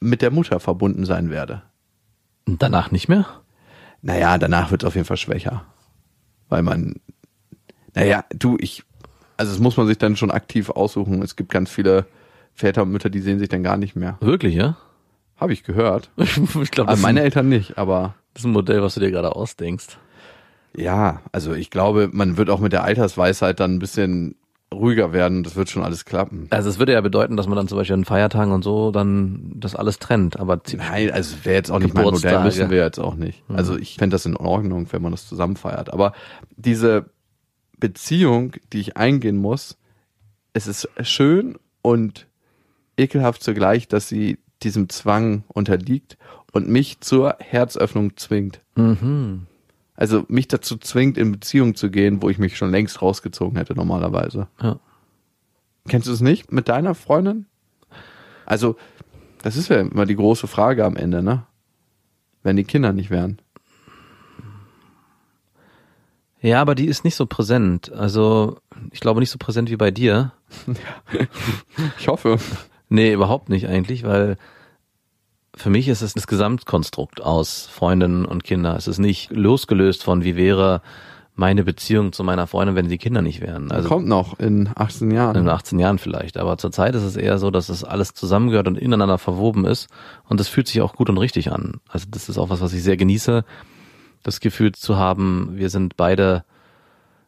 [0.00, 1.62] mit der Mutter verbunden sein werde.
[2.46, 3.26] Und danach nicht mehr?
[4.02, 5.64] Naja, danach wird es auf jeden Fall schwächer.
[6.48, 6.96] Weil man,
[7.94, 8.84] naja, du, ich,
[9.36, 11.22] also das muss man sich dann schon aktiv aussuchen.
[11.22, 12.06] Es gibt ganz viele
[12.54, 14.18] Väter und Mütter, die sehen sich dann gar nicht mehr.
[14.20, 14.76] Wirklich, ja?
[15.36, 16.10] Habe ich gehört.
[16.16, 19.10] ich glaube, Also meine ein- Eltern nicht, aber das ist ein Modell, was du dir
[19.10, 19.98] gerade ausdenkst.
[20.76, 24.36] ja, also ich glaube, man wird auch mit der Altersweisheit dann ein bisschen
[24.74, 25.42] ruhiger werden.
[25.42, 26.46] Das wird schon alles klappen.
[26.50, 29.52] Also es würde ja bedeuten, dass man dann zum Beispiel an Feiertagen und so dann
[29.56, 30.38] das alles trennt.
[30.38, 33.42] Aber Nein, also wäre jetzt auch nicht mein Modell, müssen wir jetzt auch nicht.
[33.48, 35.92] Also ich fände das in Ordnung, wenn man das zusammen feiert.
[35.92, 36.12] Aber
[36.56, 37.06] diese
[37.78, 39.76] Beziehung, die ich eingehen muss,
[40.52, 42.26] es ist schön und
[42.96, 46.16] ekelhaft zugleich, dass sie diesem Zwang unterliegt
[46.52, 48.60] und mich zur Herzöffnung zwingt.
[48.76, 49.46] mhm.
[49.96, 53.74] Also mich dazu zwingt, in Beziehung zu gehen, wo ich mich schon längst rausgezogen hätte
[53.74, 54.48] normalerweise.
[54.62, 54.78] ja.
[55.86, 57.44] Kennst du es nicht mit deiner Freundin?
[58.46, 58.76] Also,
[59.42, 61.44] das ist ja immer die große Frage am Ende, ne?
[62.42, 63.38] Wenn die Kinder nicht wären.
[66.40, 67.92] ja, aber die ist nicht so präsent.
[67.92, 68.58] Also
[68.92, 70.32] ich glaube nicht so präsent wie bei dir.
[71.98, 72.38] Ich hoffe.
[72.88, 74.36] Nee, überhaupt nicht eigentlich, weil
[75.56, 78.76] für mich ist es das Gesamtkonstrukt aus Freundinnen und Kinder.
[78.76, 80.82] Es ist nicht losgelöst von, wie wäre
[81.36, 83.72] meine Beziehung zu meiner Freundin, wenn die Kinder nicht wären.
[83.72, 85.36] Also Kommt noch in 18 Jahren.
[85.36, 86.36] in 18 Jahren vielleicht.
[86.36, 89.88] Aber zurzeit ist es eher so, dass es alles zusammengehört und ineinander verwoben ist.
[90.28, 91.80] Und das fühlt sich auch gut und richtig an.
[91.88, 93.44] Also das ist auch was, was ich sehr genieße,
[94.22, 96.44] das Gefühl zu haben, wir sind beide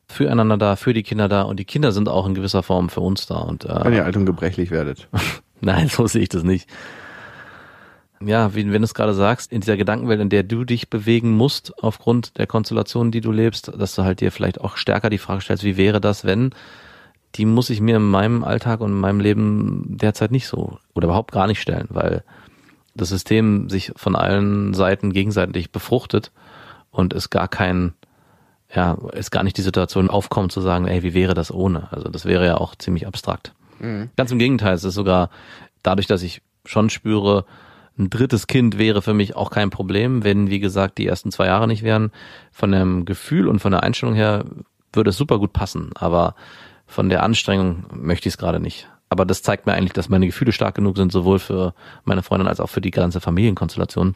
[0.09, 3.01] füreinander da, für die Kinder da und die Kinder sind auch in gewisser Form für
[3.01, 3.39] uns da.
[3.39, 5.09] Und äh, Wenn ihr alt und gebrechlich werdet.
[5.61, 6.69] Nein, so sehe ich das nicht.
[8.25, 11.37] Ja, wie wenn du es gerade sagst, in dieser Gedankenwelt, in der du dich bewegen
[11.37, 15.19] musst, aufgrund der Konstellation, die du lebst, dass du halt dir vielleicht auch stärker die
[15.19, 16.51] Frage stellst, wie wäre das, wenn,
[17.35, 21.09] die muss ich mir in meinem Alltag und in meinem Leben derzeit nicht so oder
[21.09, 22.25] überhaupt gar nicht stellen, weil
[22.95, 26.33] das System sich von allen Seiten gegenseitig befruchtet
[26.91, 27.93] und es gar kein,
[28.75, 31.93] ja, es gar nicht die Situation aufkommt zu sagen, ey, wie wäre das ohne?
[31.93, 33.53] Also das wäre ja auch ziemlich abstrakt.
[34.17, 35.29] Ganz im Gegenteil, es ist sogar
[35.83, 37.45] dadurch, dass ich schon spüre,
[37.99, 41.47] ein drittes Kind wäre für mich auch kein Problem, wenn, wie gesagt, die ersten zwei
[41.47, 42.11] Jahre nicht wären.
[42.53, 44.45] Von dem Gefühl und von der Einstellung her
[44.93, 46.35] würde es super gut passen, aber
[46.87, 48.89] von der Anstrengung möchte ich es gerade nicht.
[49.09, 52.49] Aber das zeigt mir eigentlich, dass meine Gefühle stark genug sind, sowohl für meine Freundin
[52.49, 54.15] als auch für die ganze Familienkonstellation.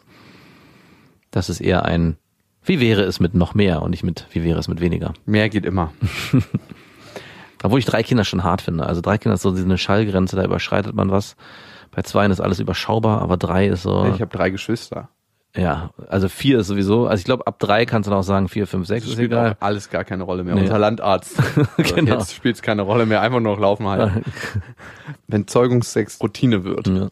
[1.31, 2.16] Das ist eher ein,
[2.64, 5.14] wie wäre es mit noch mehr und nicht mit, wie wäre es mit weniger.
[5.27, 5.93] Mehr geht immer.
[7.62, 8.87] Obwohl ich drei Kinder schon hart finde.
[8.87, 11.37] Also drei Kinder ist so eine Schallgrenze, da überschreitet man was.
[11.92, 14.05] Bei zweien ist alles überschaubar, aber drei ist so.
[14.14, 15.09] Ich habe drei Geschwister.
[15.57, 17.07] ja, also vier ist sowieso.
[17.07, 19.33] Also ich glaube, ab drei kannst du noch sagen, vier, fünf, sechs Das ist spielt
[19.33, 19.53] egal.
[19.59, 20.55] auch alles gar keine Rolle mehr.
[20.55, 20.62] Nee.
[20.62, 21.37] Unser Landarzt.
[21.76, 22.18] Genau.
[22.18, 23.20] Jetzt spielt es keine Rolle mehr.
[23.20, 24.24] Einfach nur noch laufen halten.
[25.26, 26.87] Wenn Zeugungssex Routine wird.
[26.87, 27.09] Ja.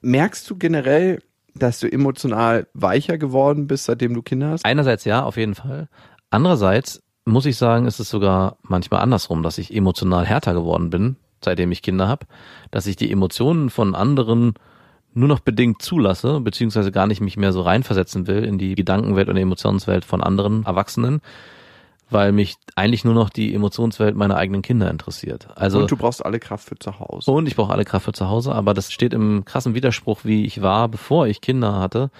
[0.00, 1.20] Merkst du generell,
[1.54, 4.64] dass du emotional weicher geworden bist, seitdem du Kinder hast?
[4.64, 5.88] Einerseits ja, auf jeden Fall.
[6.30, 11.16] Andererseits muss ich sagen, ist es sogar manchmal andersrum, dass ich emotional härter geworden bin,
[11.44, 12.26] seitdem ich Kinder habe,
[12.70, 14.54] dass ich die Emotionen von anderen
[15.14, 19.28] nur noch bedingt zulasse, beziehungsweise gar nicht mich mehr so reinversetzen will in die Gedankenwelt
[19.28, 21.20] und Emotionswelt von anderen Erwachsenen,
[22.08, 25.48] weil mich eigentlich nur noch die Emotionswelt meiner eigenen Kinder interessiert.
[25.54, 27.30] Also Und du brauchst alle Kraft für zu Hause.
[27.30, 30.44] und ich brauche alle Kraft für zu Hause, aber das steht im krassen Widerspruch, wie
[30.44, 32.10] ich war, bevor ich Kinder hatte.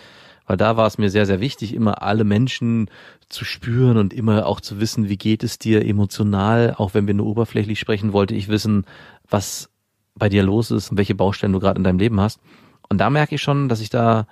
[0.47, 2.91] Weil da war es mir sehr, sehr wichtig, immer alle Menschen
[3.29, 6.75] zu spüren und immer auch zu wissen, wie geht es dir emotional.
[6.77, 8.85] Auch wenn wir nur oberflächlich sprechen, wollte ich wissen,
[9.33, 9.71] was
[10.15, 12.41] bei dir los ist und welche Baustellen du gerade in deinem Leben hast.
[12.89, 14.27] Und da merke ich schon, dass ich da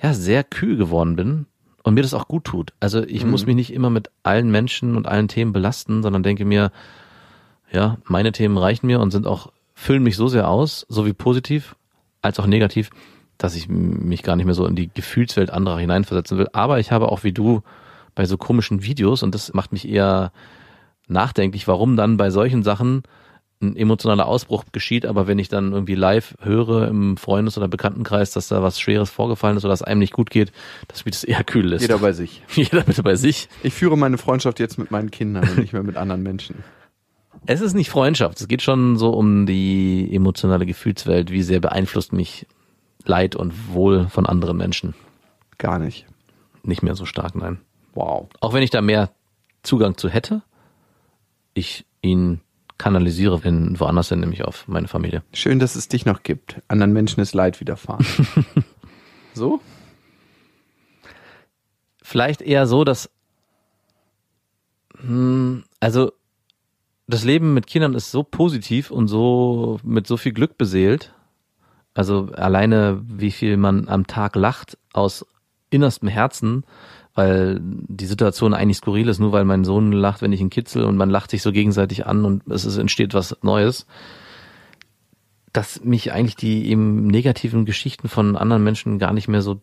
[0.00, 1.46] ja sehr kühl geworden bin
[1.82, 2.72] und mir das auch gut tut.
[2.80, 6.44] Also ich muss mich nicht immer mit allen Menschen und allen Themen belasten, sondern denke
[6.44, 6.70] mir,
[7.70, 11.76] ja, meine Themen reichen mir und sind auch, füllen mich so sehr aus, sowie positiv
[12.22, 12.90] als auch negativ,
[13.36, 16.48] dass ich mich gar nicht mehr so in die Gefühlswelt anderer hineinversetzen will.
[16.52, 17.62] Aber ich habe auch wie du
[18.14, 20.32] bei so komischen Videos, und das macht mich eher
[21.08, 23.02] nachdenklich, warum dann bei solchen Sachen
[23.64, 28.32] ein emotionaler Ausbruch geschieht, aber wenn ich dann irgendwie live höre im Freundes- oder Bekanntenkreis,
[28.32, 30.52] dass da was Schweres vorgefallen ist oder dass einem nicht gut geht,
[30.88, 31.82] dass mich das eher kühl lässt.
[31.82, 32.42] Jeder bei sich.
[32.54, 33.48] Jeder bitte bei sich.
[33.62, 36.56] Ich führe meine Freundschaft jetzt mit meinen Kindern und nicht mehr mit anderen Menschen.
[37.46, 38.40] Es ist nicht Freundschaft.
[38.40, 41.30] Es geht schon so um die emotionale Gefühlswelt.
[41.30, 42.46] Wie sehr beeinflusst mich
[43.04, 44.94] Leid und Wohl von anderen Menschen.
[45.58, 46.06] Gar nicht.
[46.62, 47.58] Nicht mehr so stark, nein.
[47.94, 48.28] Wow.
[48.40, 49.10] Auch wenn ich da mehr
[49.62, 50.42] Zugang zu hätte,
[51.52, 52.40] ich ihn
[52.78, 55.22] kanalisiere wenn woanders hin, nämlich auf meine Familie.
[55.32, 56.60] Schön, dass es dich noch gibt.
[56.68, 58.04] Anderen Menschen ist Leid widerfahren.
[59.34, 59.60] so?
[62.02, 63.10] Vielleicht eher so, dass
[65.00, 66.12] hm, also
[67.06, 71.12] das Leben mit Kindern ist so positiv und so mit so viel Glück beseelt.
[71.92, 75.26] Also alleine, wie viel man am Tag lacht aus
[75.70, 76.64] innerstem Herzen,
[77.14, 80.84] weil die Situation eigentlich skurril ist, nur weil mein Sohn lacht, wenn ich ihn kitzel
[80.84, 83.86] und man lacht sich so gegenseitig an und es ist, entsteht was Neues,
[85.52, 89.60] dass mich eigentlich die eben negativen Geschichten von anderen Menschen gar nicht mehr so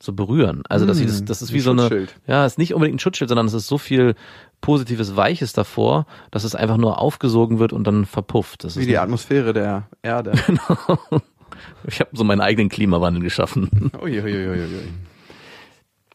[0.00, 0.62] so berühren.
[0.68, 2.14] Also dass ich das, Hm, das ist ein wie so eine, Schutzschild.
[2.28, 4.14] ja, es ist nicht unbedingt ein Schutzschild, sondern es ist so viel
[4.60, 8.62] positives Weiches davor, dass es einfach nur aufgesogen wird und dann verpufft.
[8.62, 10.32] Das Wie die Atmosphäre der Erde.
[11.88, 13.90] ich habe so meinen eigenen Klimawandel geschaffen.
[14.00, 14.68] Uiuiuiui.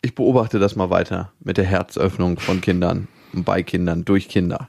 [0.06, 4.68] Ich beobachte das mal weiter mit der Herzöffnung von Kindern und bei Kindern, durch Kinder.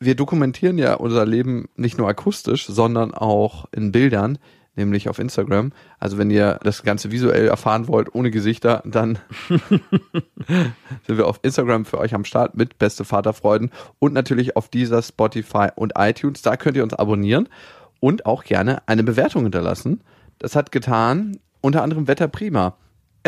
[0.00, 4.38] Wir dokumentieren ja unser Leben nicht nur akustisch, sondern auch in Bildern,
[4.74, 5.72] nämlich auf Instagram.
[5.98, 9.18] Also wenn ihr das Ganze visuell erfahren wollt, ohne Gesichter, dann
[9.50, 15.02] sind wir auf Instagram für euch am Start mit Beste Vaterfreuden und natürlich auf dieser
[15.02, 16.40] Spotify und iTunes.
[16.40, 17.50] Da könnt ihr uns abonnieren
[18.00, 20.00] und auch gerne eine Bewertung hinterlassen.
[20.38, 22.78] Das hat getan unter anderem Wetter prima.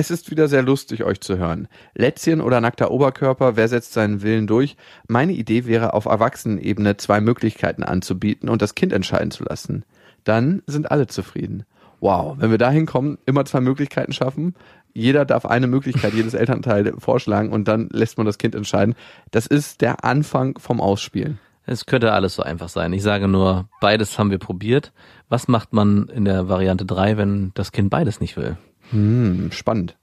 [0.01, 1.67] Es ist wieder sehr lustig, euch zu hören.
[1.97, 4.77] Lätzchen oder nackter Oberkörper, wer setzt seinen Willen durch?
[5.09, 9.85] Meine Idee wäre, auf Erwachsenenebene zwei Möglichkeiten anzubieten und das Kind entscheiden zu lassen.
[10.23, 11.65] Dann sind alle zufrieden.
[11.99, 14.55] Wow, wenn wir dahin kommen, immer zwei Möglichkeiten schaffen,
[14.95, 18.95] jeder darf eine Möglichkeit, jedes Elternteil vorschlagen und dann lässt man das Kind entscheiden.
[19.33, 21.41] Das ist der Anfang vom Ausspielen.
[21.67, 22.93] Es könnte alles so einfach sein.
[22.93, 24.93] Ich sage nur, beides haben wir probiert.
[25.29, 28.57] Was macht man in der Variante 3, wenn das Kind beides nicht will?
[28.90, 29.96] Hm, spannend.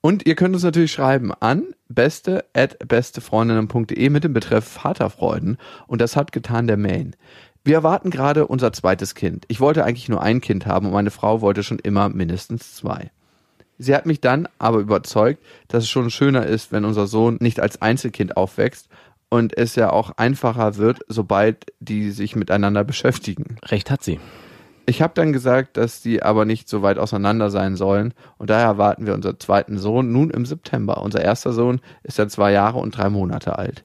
[0.00, 5.58] Und ihr könnt uns natürlich schreiben an beste at bestefreundinnen.de mit dem Betreff Vaterfreuden.
[5.86, 7.16] Und das hat getan der Main.
[7.64, 9.44] Wir erwarten gerade unser zweites Kind.
[9.48, 13.10] Ich wollte eigentlich nur ein Kind haben und meine Frau wollte schon immer mindestens zwei.
[13.78, 17.60] Sie hat mich dann aber überzeugt, dass es schon schöner ist, wenn unser Sohn nicht
[17.60, 18.88] als Einzelkind aufwächst
[19.28, 23.56] und es ja auch einfacher wird, sobald die sich miteinander beschäftigen.
[23.66, 24.18] Recht hat sie.
[24.88, 28.64] Ich habe dann gesagt, dass die aber nicht so weit auseinander sein sollen und daher
[28.64, 31.02] erwarten wir unseren zweiten Sohn nun im September.
[31.02, 33.84] Unser erster Sohn ist ja zwei Jahre und drei Monate alt.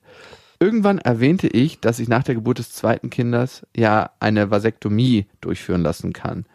[0.61, 5.83] Irgendwann erwähnte ich, dass ich nach der Geburt des zweiten Kindes ja eine Vasektomie durchführen
[5.83, 6.45] lassen kann.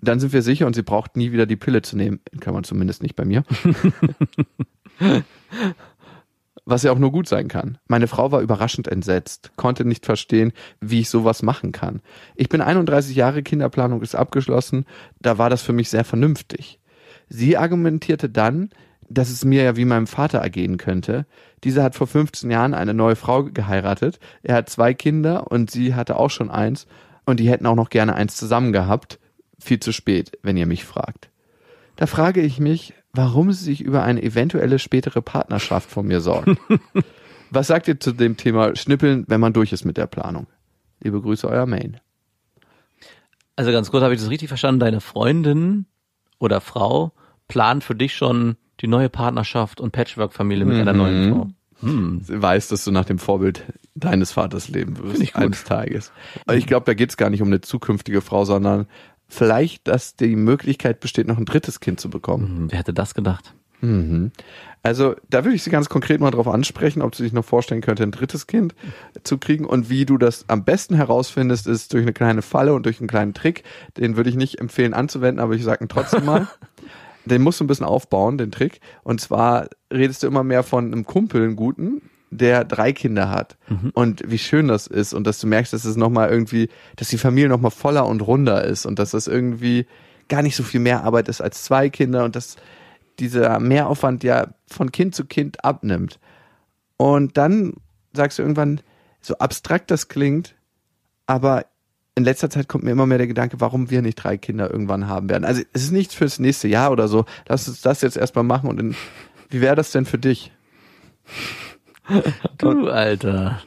[0.00, 2.20] Dann sind wir sicher und sie braucht nie wieder die Pille zu nehmen.
[2.40, 3.44] Kann man zumindest nicht bei mir.
[6.64, 7.78] Was ja auch nur gut sein kann.
[7.88, 12.00] Meine Frau war überraschend entsetzt, konnte nicht verstehen, wie ich sowas machen kann.
[12.36, 14.86] Ich bin 31 Jahre, Kinderplanung ist abgeschlossen,
[15.20, 16.78] da war das für mich sehr vernünftig.
[17.28, 18.70] Sie argumentierte dann,
[19.08, 21.26] dass es mir ja wie meinem Vater ergehen könnte.
[21.64, 24.18] Dieser hat vor 15 Jahren eine neue Frau geheiratet.
[24.42, 26.86] Er hat zwei Kinder und sie hatte auch schon eins.
[27.24, 29.18] Und die hätten auch noch gerne eins zusammen gehabt.
[29.60, 31.30] Viel zu spät, wenn ihr mich fragt.
[31.96, 36.58] Da frage ich mich, warum sie sich über eine eventuelle spätere Partnerschaft von mir sorgen.
[37.50, 40.46] Was sagt ihr zu dem Thema Schnippeln, wenn man durch ist mit der Planung?
[41.02, 42.00] Liebe Grüße, euer Main.
[43.56, 44.80] Also ganz kurz, habe ich das richtig verstanden?
[44.80, 45.84] Deine Freundin
[46.38, 47.12] oder Frau
[47.48, 51.48] plant für dich schon die neue Partnerschaft und Patchwork-Familie mit einer neuen Frau.
[51.80, 52.20] Hm.
[52.22, 56.12] Sie weiß, dass du nach dem Vorbild deines Vaters leben wirst eines Tages.
[56.46, 58.86] Aber ich glaube, da geht es gar nicht um eine zukünftige Frau, sondern
[59.32, 62.46] vielleicht, dass die Möglichkeit besteht, noch ein drittes Kind zu bekommen.
[62.46, 63.54] Hm, Wer hätte das gedacht?
[63.80, 64.30] Mhm.
[64.82, 67.80] Also da würde ich Sie ganz konkret mal drauf ansprechen, ob sie sich noch vorstellen
[67.80, 68.74] könnte, ein drittes Kind
[69.24, 72.84] zu kriegen und wie du das am besten herausfindest, ist durch eine kleine Falle und
[72.86, 73.64] durch einen kleinen Trick.
[73.96, 76.48] Den würde ich nicht empfehlen anzuwenden, aber ich sage ihn trotzdem mal.
[77.24, 78.80] den musst du ein bisschen aufbauen, den Trick.
[79.02, 83.56] Und zwar redest du immer mehr von einem Kumpel, einen guten, der drei Kinder hat.
[83.92, 87.18] Und wie schön das ist und dass du merkst, dass es nochmal irgendwie, dass die
[87.18, 89.86] Familie nochmal voller und runder ist und dass das irgendwie
[90.28, 92.56] gar nicht so viel mehr Arbeit ist als zwei Kinder und dass
[93.18, 96.18] dieser Mehraufwand ja von Kind zu Kind abnimmt.
[96.96, 97.74] Und dann
[98.14, 98.80] sagst du irgendwann,
[99.20, 100.54] so abstrakt das klingt,
[101.26, 101.66] aber
[102.14, 105.06] in letzter Zeit kommt mir immer mehr der Gedanke, warum wir nicht drei Kinder irgendwann
[105.06, 105.44] haben werden.
[105.44, 107.24] Also es ist nichts fürs nächste Jahr oder so.
[107.46, 108.94] Lass uns das jetzt erstmal machen und in,
[109.50, 110.52] wie wäre das denn für dich?
[112.58, 113.60] Du, Alter.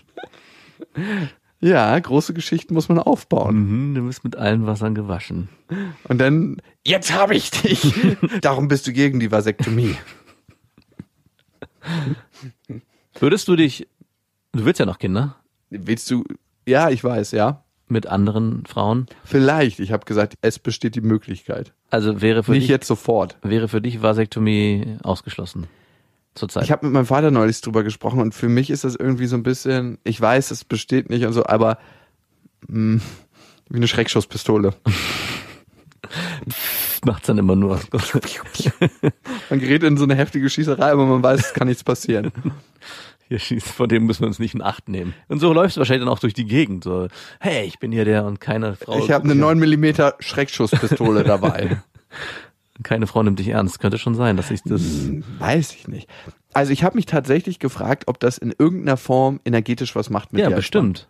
[1.62, 3.56] Ja, große Geschichten muss man aufbauen.
[3.90, 5.50] Mhm, du bist mit allen Wassern gewaschen.
[6.08, 7.94] Und dann, jetzt habe ich dich.
[8.42, 9.96] Darum bist du gegen die Vasektomie.
[13.20, 13.88] Würdest du dich,
[14.52, 15.38] du willst ja noch Kinder,
[15.70, 16.24] Willst du,
[16.68, 17.64] ja, ich weiß, ja.
[17.88, 19.08] mit anderen Frauen?
[19.24, 21.74] Vielleicht, ich habe gesagt, es besteht die Möglichkeit.
[21.90, 23.38] Also wäre für Nicht dich, jetzt sofort.
[23.42, 25.68] wäre für dich Vasektomie ausgeschlossen.
[26.36, 26.64] Zurzeit.
[26.64, 29.36] Ich habe mit meinem Vater neulich drüber gesprochen und für mich ist das irgendwie so
[29.36, 31.78] ein bisschen, ich weiß, es besteht nicht und so, aber
[32.68, 33.02] mh,
[33.70, 34.74] wie eine Schreckschusspistole.
[37.06, 37.80] macht's dann immer nur.
[39.50, 42.32] Man gerät in so eine heftige Schießerei, aber man weiß, es kann nichts passieren.
[43.28, 45.16] Hier schießt, vor dem müssen wir uns nicht in Acht nehmen.
[45.28, 46.84] Und so läufst du wahrscheinlich dann auch durch die Gegend.
[46.84, 47.08] So,
[47.40, 49.00] hey, ich bin hier der und keine Frau.
[49.00, 49.86] Ich habe eine 9 mm
[50.20, 51.82] Schreckschusspistole dabei.
[52.84, 53.80] Keine Frau nimmt dich ernst.
[53.80, 54.82] Könnte schon sein, dass ich das.
[55.40, 56.10] Weiß ich nicht.
[56.54, 60.42] Also ich habe mich tatsächlich gefragt, ob das in irgendeiner Form energetisch was macht mit
[60.42, 60.56] Ja, dir.
[60.56, 61.10] als bestimmt.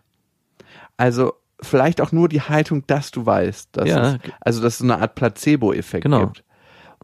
[0.96, 4.14] Also vielleicht auch nur die Haltung, dass du weißt, dass Ja.
[4.14, 6.26] es, also dass es so eine Art Placebo-Effekt Genau.
[6.26, 6.44] gibt.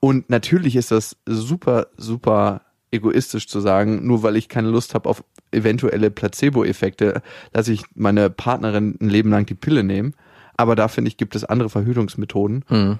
[0.00, 5.08] Und natürlich ist das super, super egoistisch zu sagen, nur weil ich keine Lust habe
[5.08, 7.22] auf eventuelle Placebo-Effekte,
[7.52, 10.12] dass ich meine Partnerin ein Leben lang die Pille nehme.
[10.56, 12.64] Aber da finde ich, gibt es andere Verhütungsmethoden.
[12.68, 12.98] Hm.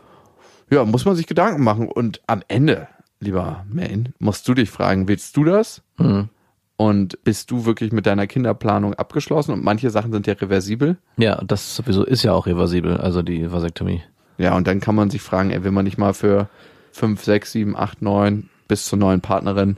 [0.73, 1.89] Ja, muss man sich Gedanken machen.
[1.89, 2.89] Und am Ende,
[3.21, 5.83] lieber Main, musst du dich fragen, willst du das?
[5.99, 6.31] Hm.
[6.79, 9.53] Und bist du wirklich mit deiner Kinderplanung abgeschlossen?
[9.53, 10.97] Und manche Sachen sind ja reversibel.
[11.19, 14.03] Ja, das sowieso ist ja auch reversibel, also die Vasektomie.
[14.39, 16.49] Ja, und dann kann man sich fragen, ey, will man nicht mal für
[16.91, 19.77] fünf, sechs, sieben, acht, neun bis zur neuen Partnerin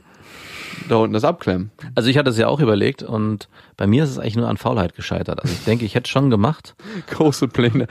[0.89, 1.71] da unten das abklemmen?
[1.95, 4.57] Also ich hatte es ja auch überlegt und bei mir ist es eigentlich nur an
[4.57, 5.41] Faulheit gescheitert.
[5.41, 6.75] Also ich denke, ich hätte es schon gemacht.
[7.09, 7.87] Große Pläne.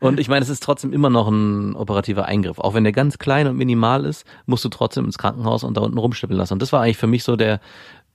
[0.00, 2.58] Und ich meine, es ist trotzdem immer noch ein operativer Eingriff.
[2.58, 5.80] Auch wenn der ganz klein und minimal ist, musst du trotzdem ins Krankenhaus und da
[5.80, 6.54] unten rumschnippeln lassen.
[6.54, 7.60] Und das war eigentlich für mich so der,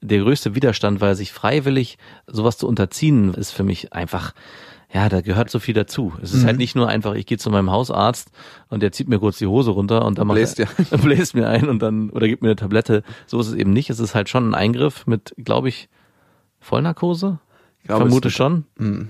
[0.01, 4.33] der größte Widerstand, weil sich freiwillig sowas zu unterziehen, ist für mich einfach,
[4.93, 6.13] ja, da gehört so viel dazu.
[6.21, 8.29] Es ist halt nicht nur einfach, ich gehe zu meinem Hausarzt
[8.67, 11.33] und der zieht mir kurz die Hose runter und dann macht Bläst er, dir bläst
[11.33, 13.03] mir ein und dann, oder gibt mir eine Tablette.
[13.25, 13.89] So ist es eben nicht.
[13.89, 15.87] Es ist halt schon ein Eingriff mit, glaube ich,
[16.59, 17.39] Vollnarkose?
[17.81, 18.65] Ich glaube, Vermute ist schon.
[18.77, 19.09] Mhm.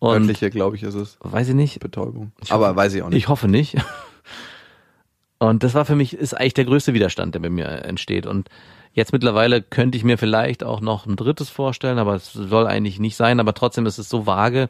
[0.00, 1.16] Und Örtliche, glaube ich, ist es.
[1.20, 1.80] weiß ich nicht.
[1.80, 2.32] Betäubung.
[2.42, 3.18] Ich Aber hoffe- weiß ich auch nicht.
[3.18, 3.76] Ich hoffe nicht.
[5.38, 8.26] Und das war für mich, ist eigentlich der größte Widerstand, der bei mir entsteht.
[8.26, 8.48] Und
[8.92, 13.00] jetzt mittlerweile könnte ich mir vielleicht auch noch ein drittes vorstellen, aber es soll eigentlich
[13.00, 14.68] nicht sein, aber trotzdem ist es so vage.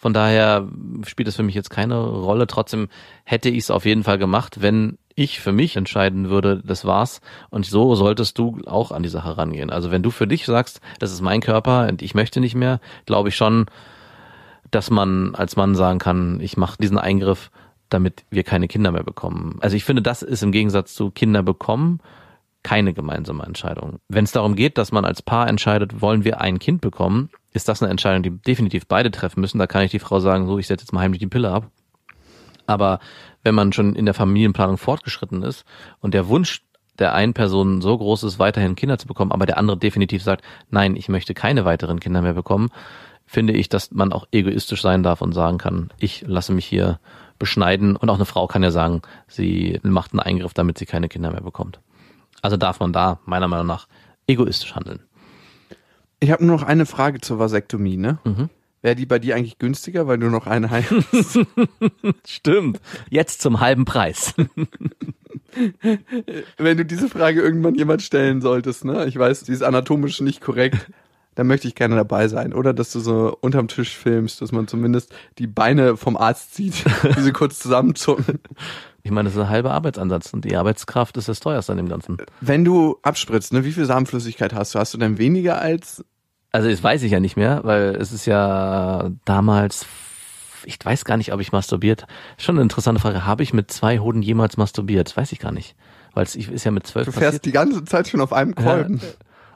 [0.00, 0.66] Von daher
[1.06, 2.46] spielt es für mich jetzt keine Rolle.
[2.46, 2.88] Trotzdem
[3.24, 7.20] hätte ich es auf jeden Fall gemacht, wenn ich für mich entscheiden würde, das war's.
[7.50, 9.68] Und so solltest du auch an die Sache rangehen.
[9.68, 12.80] Also wenn du für dich sagst, das ist mein Körper und ich möchte nicht mehr,
[13.04, 13.66] glaube ich schon,
[14.70, 17.50] dass man als Mann sagen kann, ich mache diesen Eingriff,
[17.90, 19.58] damit wir keine Kinder mehr bekommen.
[19.60, 22.00] Also ich finde, das ist im Gegensatz zu Kinder bekommen
[22.62, 24.00] keine gemeinsame Entscheidung.
[24.08, 27.68] Wenn es darum geht, dass man als Paar entscheidet, wollen wir ein Kind bekommen, ist
[27.68, 29.58] das eine Entscheidung, die definitiv beide treffen müssen.
[29.58, 31.70] Da kann ich die Frau sagen, so, ich setze jetzt mal heimlich die Pille ab.
[32.66, 33.00] Aber
[33.42, 35.64] wenn man schon in der Familienplanung fortgeschritten ist
[36.00, 36.62] und der Wunsch
[36.98, 40.44] der einen Person so groß ist, weiterhin Kinder zu bekommen, aber der andere definitiv sagt,
[40.68, 42.68] nein, ich möchte keine weiteren Kinder mehr bekommen,
[43.24, 47.00] finde ich, dass man auch egoistisch sein darf und sagen kann, ich lasse mich hier
[47.38, 47.96] beschneiden.
[47.96, 51.30] Und auch eine Frau kann ja sagen, sie macht einen Eingriff, damit sie keine Kinder
[51.30, 51.80] mehr bekommt.
[52.42, 53.86] Also darf man da meiner Meinung nach
[54.26, 55.00] egoistisch handeln.
[56.20, 58.18] Ich habe nur noch eine Frage zur Vasektomie, ne?
[58.24, 58.50] Mhm.
[58.82, 61.38] Wäre die bei dir eigentlich günstiger, weil du noch eine hast?
[62.26, 62.80] Stimmt.
[63.10, 64.34] Jetzt zum halben Preis.
[66.56, 69.06] Wenn du diese Frage irgendwann jemand stellen solltest, ne?
[69.06, 70.90] Ich weiß, sie ist anatomisch nicht korrekt.
[71.34, 72.52] Dann möchte ich gerne dabei sein.
[72.52, 76.84] Oder dass du so unterm Tisch filmst, dass man zumindest die Beine vom Arzt sieht,
[77.16, 78.40] wie sie kurz zusammenzucken.
[79.02, 81.88] Ich meine, das ist ein halber Arbeitsansatz und die Arbeitskraft ist das teuerste an dem
[81.88, 82.18] Ganzen.
[82.40, 84.78] Wenn du abspritzt, ne, wie viel Samenflüssigkeit hast du?
[84.78, 86.04] Hast du denn weniger als
[86.52, 89.86] Also das weiß ich ja nicht mehr, weil es ist ja damals,
[90.64, 92.06] ich weiß gar nicht, ob ich masturbiert.
[92.36, 93.24] Schon eine interessante Frage.
[93.26, 95.16] Habe ich mit zwei Hoden jemals masturbiert?
[95.16, 95.76] Weiß ich gar nicht.
[96.12, 98.98] Weil es ist ja mit zwölf du fährst die ganze Zeit schon auf einem Kolben?
[98.98, 99.08] Ja.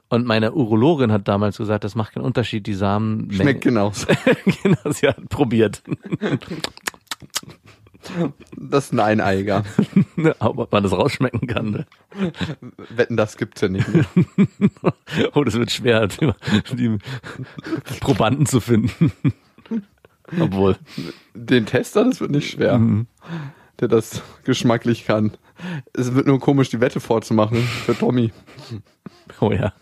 [0.08, 3.30] Und meine Urologin hat damals gesagt, das macht keinen Unterschied, die Samen.
[3.32, 4.06] Schmeckt genauso.
[4.62, 5.82] genau, sie hat probiert.
[8.56, 9.64] Das ist ein Eineiger.
[10.38, 11.70] Ob man das rausschmecken kann.
[11.70, 11.86] Ne?
[12.90, 14.04] Wetten, das gibt's ja nicht mehr.
[15.34, 16.32] Oh, das wird schwer, die,
[16.72, 16.98] die
[18.00, 19.12] Probanden zu finden.
[20.40, 20.76] Obwohl.
[21.34, 22.80] Den Tester, das wird nicht schwer.
[23.80, 25.36] Der das geschmacklich kann.
[25.92, 28.32] Es wird nur komisch, die Wette vorzumachen für Tommy.
[29.40, 29.72] Oh ja.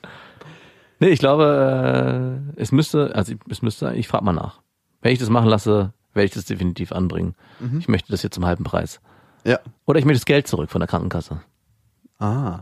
[0.98, 4.60] Nee, ich glaube, äh, es müsste, also es müsste, ich frage mal nach.
[5.00, 7.34] Wenn ich das machen lasse, werde ich das definitiv anbringen.
[7.78, 9.00] Ich möchte das jetzt zum halben Preis.
[9.44, 9.58] Ja.
[9.86, 11.40] Oder ich möchte das Geld zurück von der Krankenkasse.
[12.18, 12.60] Ah.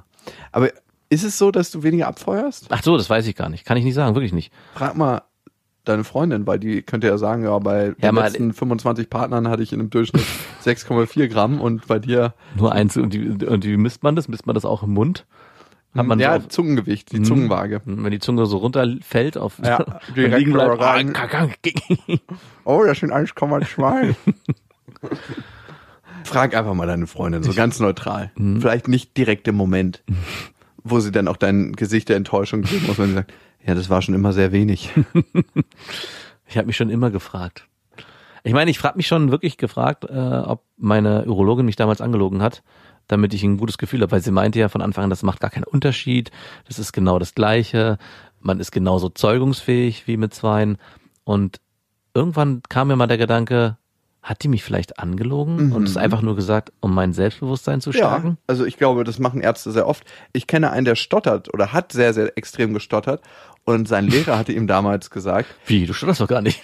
[0.52, 0.70] Aber
[1.08, 2.66] ist es so, dass du weniger abfeuerst?
[2.70, 3.64] Ach so, das weiß ich gar nicht.
[3.64, 4.52] Kann ich nicht sagen, wirklich nicht.
[4.74, 5.22] Frag mal
[5.84, 9.62] deine Freundin, weil die könnte ja sagen, ja, bei den mal- letzten 25 Partnern hatte
[9.62, 10.24] ich in einem Durchschnitt
[10.64, 14.28] 6,4 Gramm und bei dir, Nur eins und, die, und wie misst man das?
[14.28, 15.26] Misst man das auch im Mund?
[15.94, 17.24] Hat man ja, so auf, Zungengewicht, die Mhm.
[17.24, 17.80] Zungenwaage.
[17.84, 19.84] wenn die Zunge so runterfällt auf Ja,
[20.14, 20.80] liegen bleibt.
[20.80, 21.14] rein.
[21.16, 21.48] Ah,
[22.64, 24.14] Oh, das sind 1,2.
[26.24, 28.30] Frag einfach mal deine Freundin, so ganz neutral.
[28.36, 30.02] Vielleicht nicht direkt im Moment,
[30.84, 33.32] wo sie dann auch dein Gesicht der Enttäuschung sehen muss, wenn sie sagt,
[33.66, 34.90] ja, das war schon immer sehr wenig.
[36.52, 37.68] Ich habe mich schon immer gefragt.
[38.42, 42.42] Ich meine, ich frage mich schon wirklich gefragt, äh, ob meine Urologin mich damals angelogen
[42.42, 42.64] hat,
[43.10, 45.40] damit ich ein gutes Gefühl habe, weil sie meinte ja von Anfang an, das macht
[45.40, 46.30] gar keinen Unterschied,
[46.68, 47.98] das ist genau das Gleiche,
[48.40, 50.78] man ist genauso zeugungsfähig wie mit Zweien.
[51.24, 51.60] Und
[52.14, 53.76] irgendwann kam mir mal der Gedanke,
[54.22, 57.96] hat die mich vielleicht angelogen und es einfach nur gesagt, um mein Selbstbewusstsein zu Ja,
[57.96, 58.36] stärken?
[58.46, 60.04] also ich glaube, das machen Ärzte sehr oft.
[60.34, 63.22] Ich kenne einen, der stottert oder hat sehr, sehr extrem gestottert.
[63.64, 66.60] Und sein Lehrer hatte ihm damals gesagt, Wie, du stotterst doch gar nicht.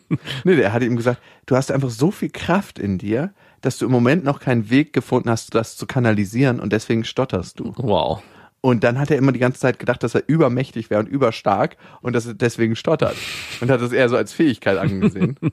[0.44, 3.86] nee, der hatte ihm gesagt, du hast einfach so viel Kraft in dir, dass du
[3.86, 7.72] im Moment noch keinen Weg gefunden hast, das zu kanalisieren und deswegen stotterst du.
[7.76, 8.22] wow.
[8.60, 11.76] Und dann hat er immer die ganze Zeit gedacht, dass er übermächtig wäre und überstark
[12.00, 13.14] und dass er deswegen stottert.
[13.60, 15.36] Und hat das eher so als Fähigkeit angesehen.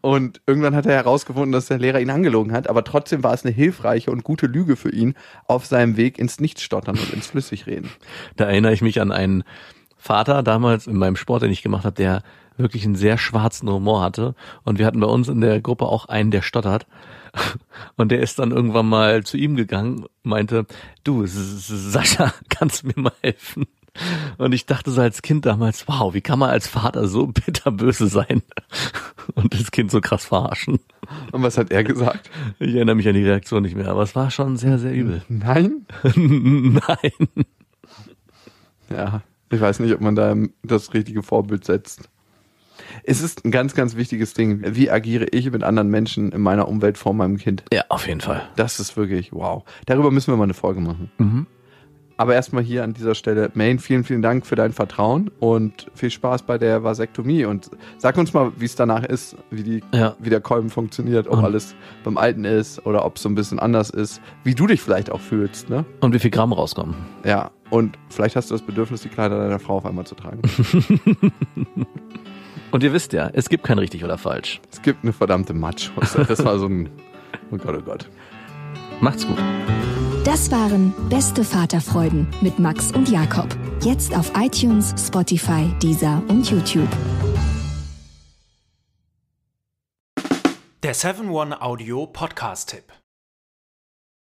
[0.00, 3.44] Und irgendwann hat er herausgefunden, dass der Lehrer ihn angelogen hat, aber trotzdem war es
[3.44, 5.14] eine hilfreiche und gute Lüge für ihn
[5.48, 7.90] auf seinem Weg ins Nichtstottern und ins Flüssigreden.
[8.36, 9.42] Da erinnere ich mich an einen
[9.96, 12.22] Vater damals in meinem Sport, den ich gemacht habe, der
[12.58, 14.34] wirklich einen sehr schwarzen Humor hatte.
[14.64, 16.86] Und wir hatten bei uns in der Gruppe auch einen, der stottert.
[17.96, 20.66] Und der ist dann irgendwann mal zu ihm gegangen, meinte,
[21.04, 23.66] du, Sascha, kannst du mir mal helfen?
[24.36, 28.06] Und ich dachte so als Kind damals, wow, wie kann man als Vater so bitterböse
[28.06, 28.42] sein
[29.34, 30.78] und das Kind so krass verarschen?
[31.32, 32.30] Und was hat er gesagt?
[32.58, 35.22] Ich erinnere mich an die Reaktion nicht mehr, aber es war schon sehr, sehr übel.
[35.28, 35.86] Nein?
[36.14, 37.12] Nein.
[38.90, 42.08] Ja, ich weiß nicht, ob man da das richtige Vorbild setzt.
[43.04, 44.62] Es ist ein ganz, ganz wichtiges Ding.
[44.64, 47.64] Wie agiere ich mit anderen Menschen in meiner Umwelt vor meinem Kind?
[47.72, 48.42] Ja, auf jeden Fall.
[48.56, 49.64] Das ist wirklich wow.
[49.86, 51.46] Darüber müssen wir mal eine Folge machen.
[52.20, 56.10] Aber erstmal hier an dieser Stelle, Main, vielen, vielen Dank für dein Vertrauen und viel
[56.10, 57.44] Spaß bei der Vasektomie.
[57.44, 60.16] Und sag uns mal, wie es danach ist, wie, die, Ja.
[60.18, 63.36] wie der Kolben funktioniert, ob Und- alles beim Alten ist oder ob es so ein
[63.36, 65.70] bisschen anders ist, wie du dich vielleicht auch fühlst.
[65.70, 65.84] Ne?
[66.00, 66.96] Und wie viel Gramm rauskommen?
[67.24, 70.42] Ja, und vielleicht hast du das Bedürfnis, die Kleider deiner Frau auf einmal zu tragen.
[72.70, 74.60] Und ihr wisst ja, es gibt kein richtig oder falsch.
[74.70, 76.26] es gibt eine verdammte Matschhose.
[76.28, 76.90] Das war so ein,
[77.50, 78.06] oh Gott, oh Gott.
[79.00, 79.38] Macht's gut.
[80.24, 83.48] Das waren Beste Vaterfreuden mit Max und Jakob.
[83.82, 86.90] Jetzt auf iTunes, Spotify, Deezer und YouTube.
[90.82, 92.97] Der 7-One-Audio-Podcast-Tipp.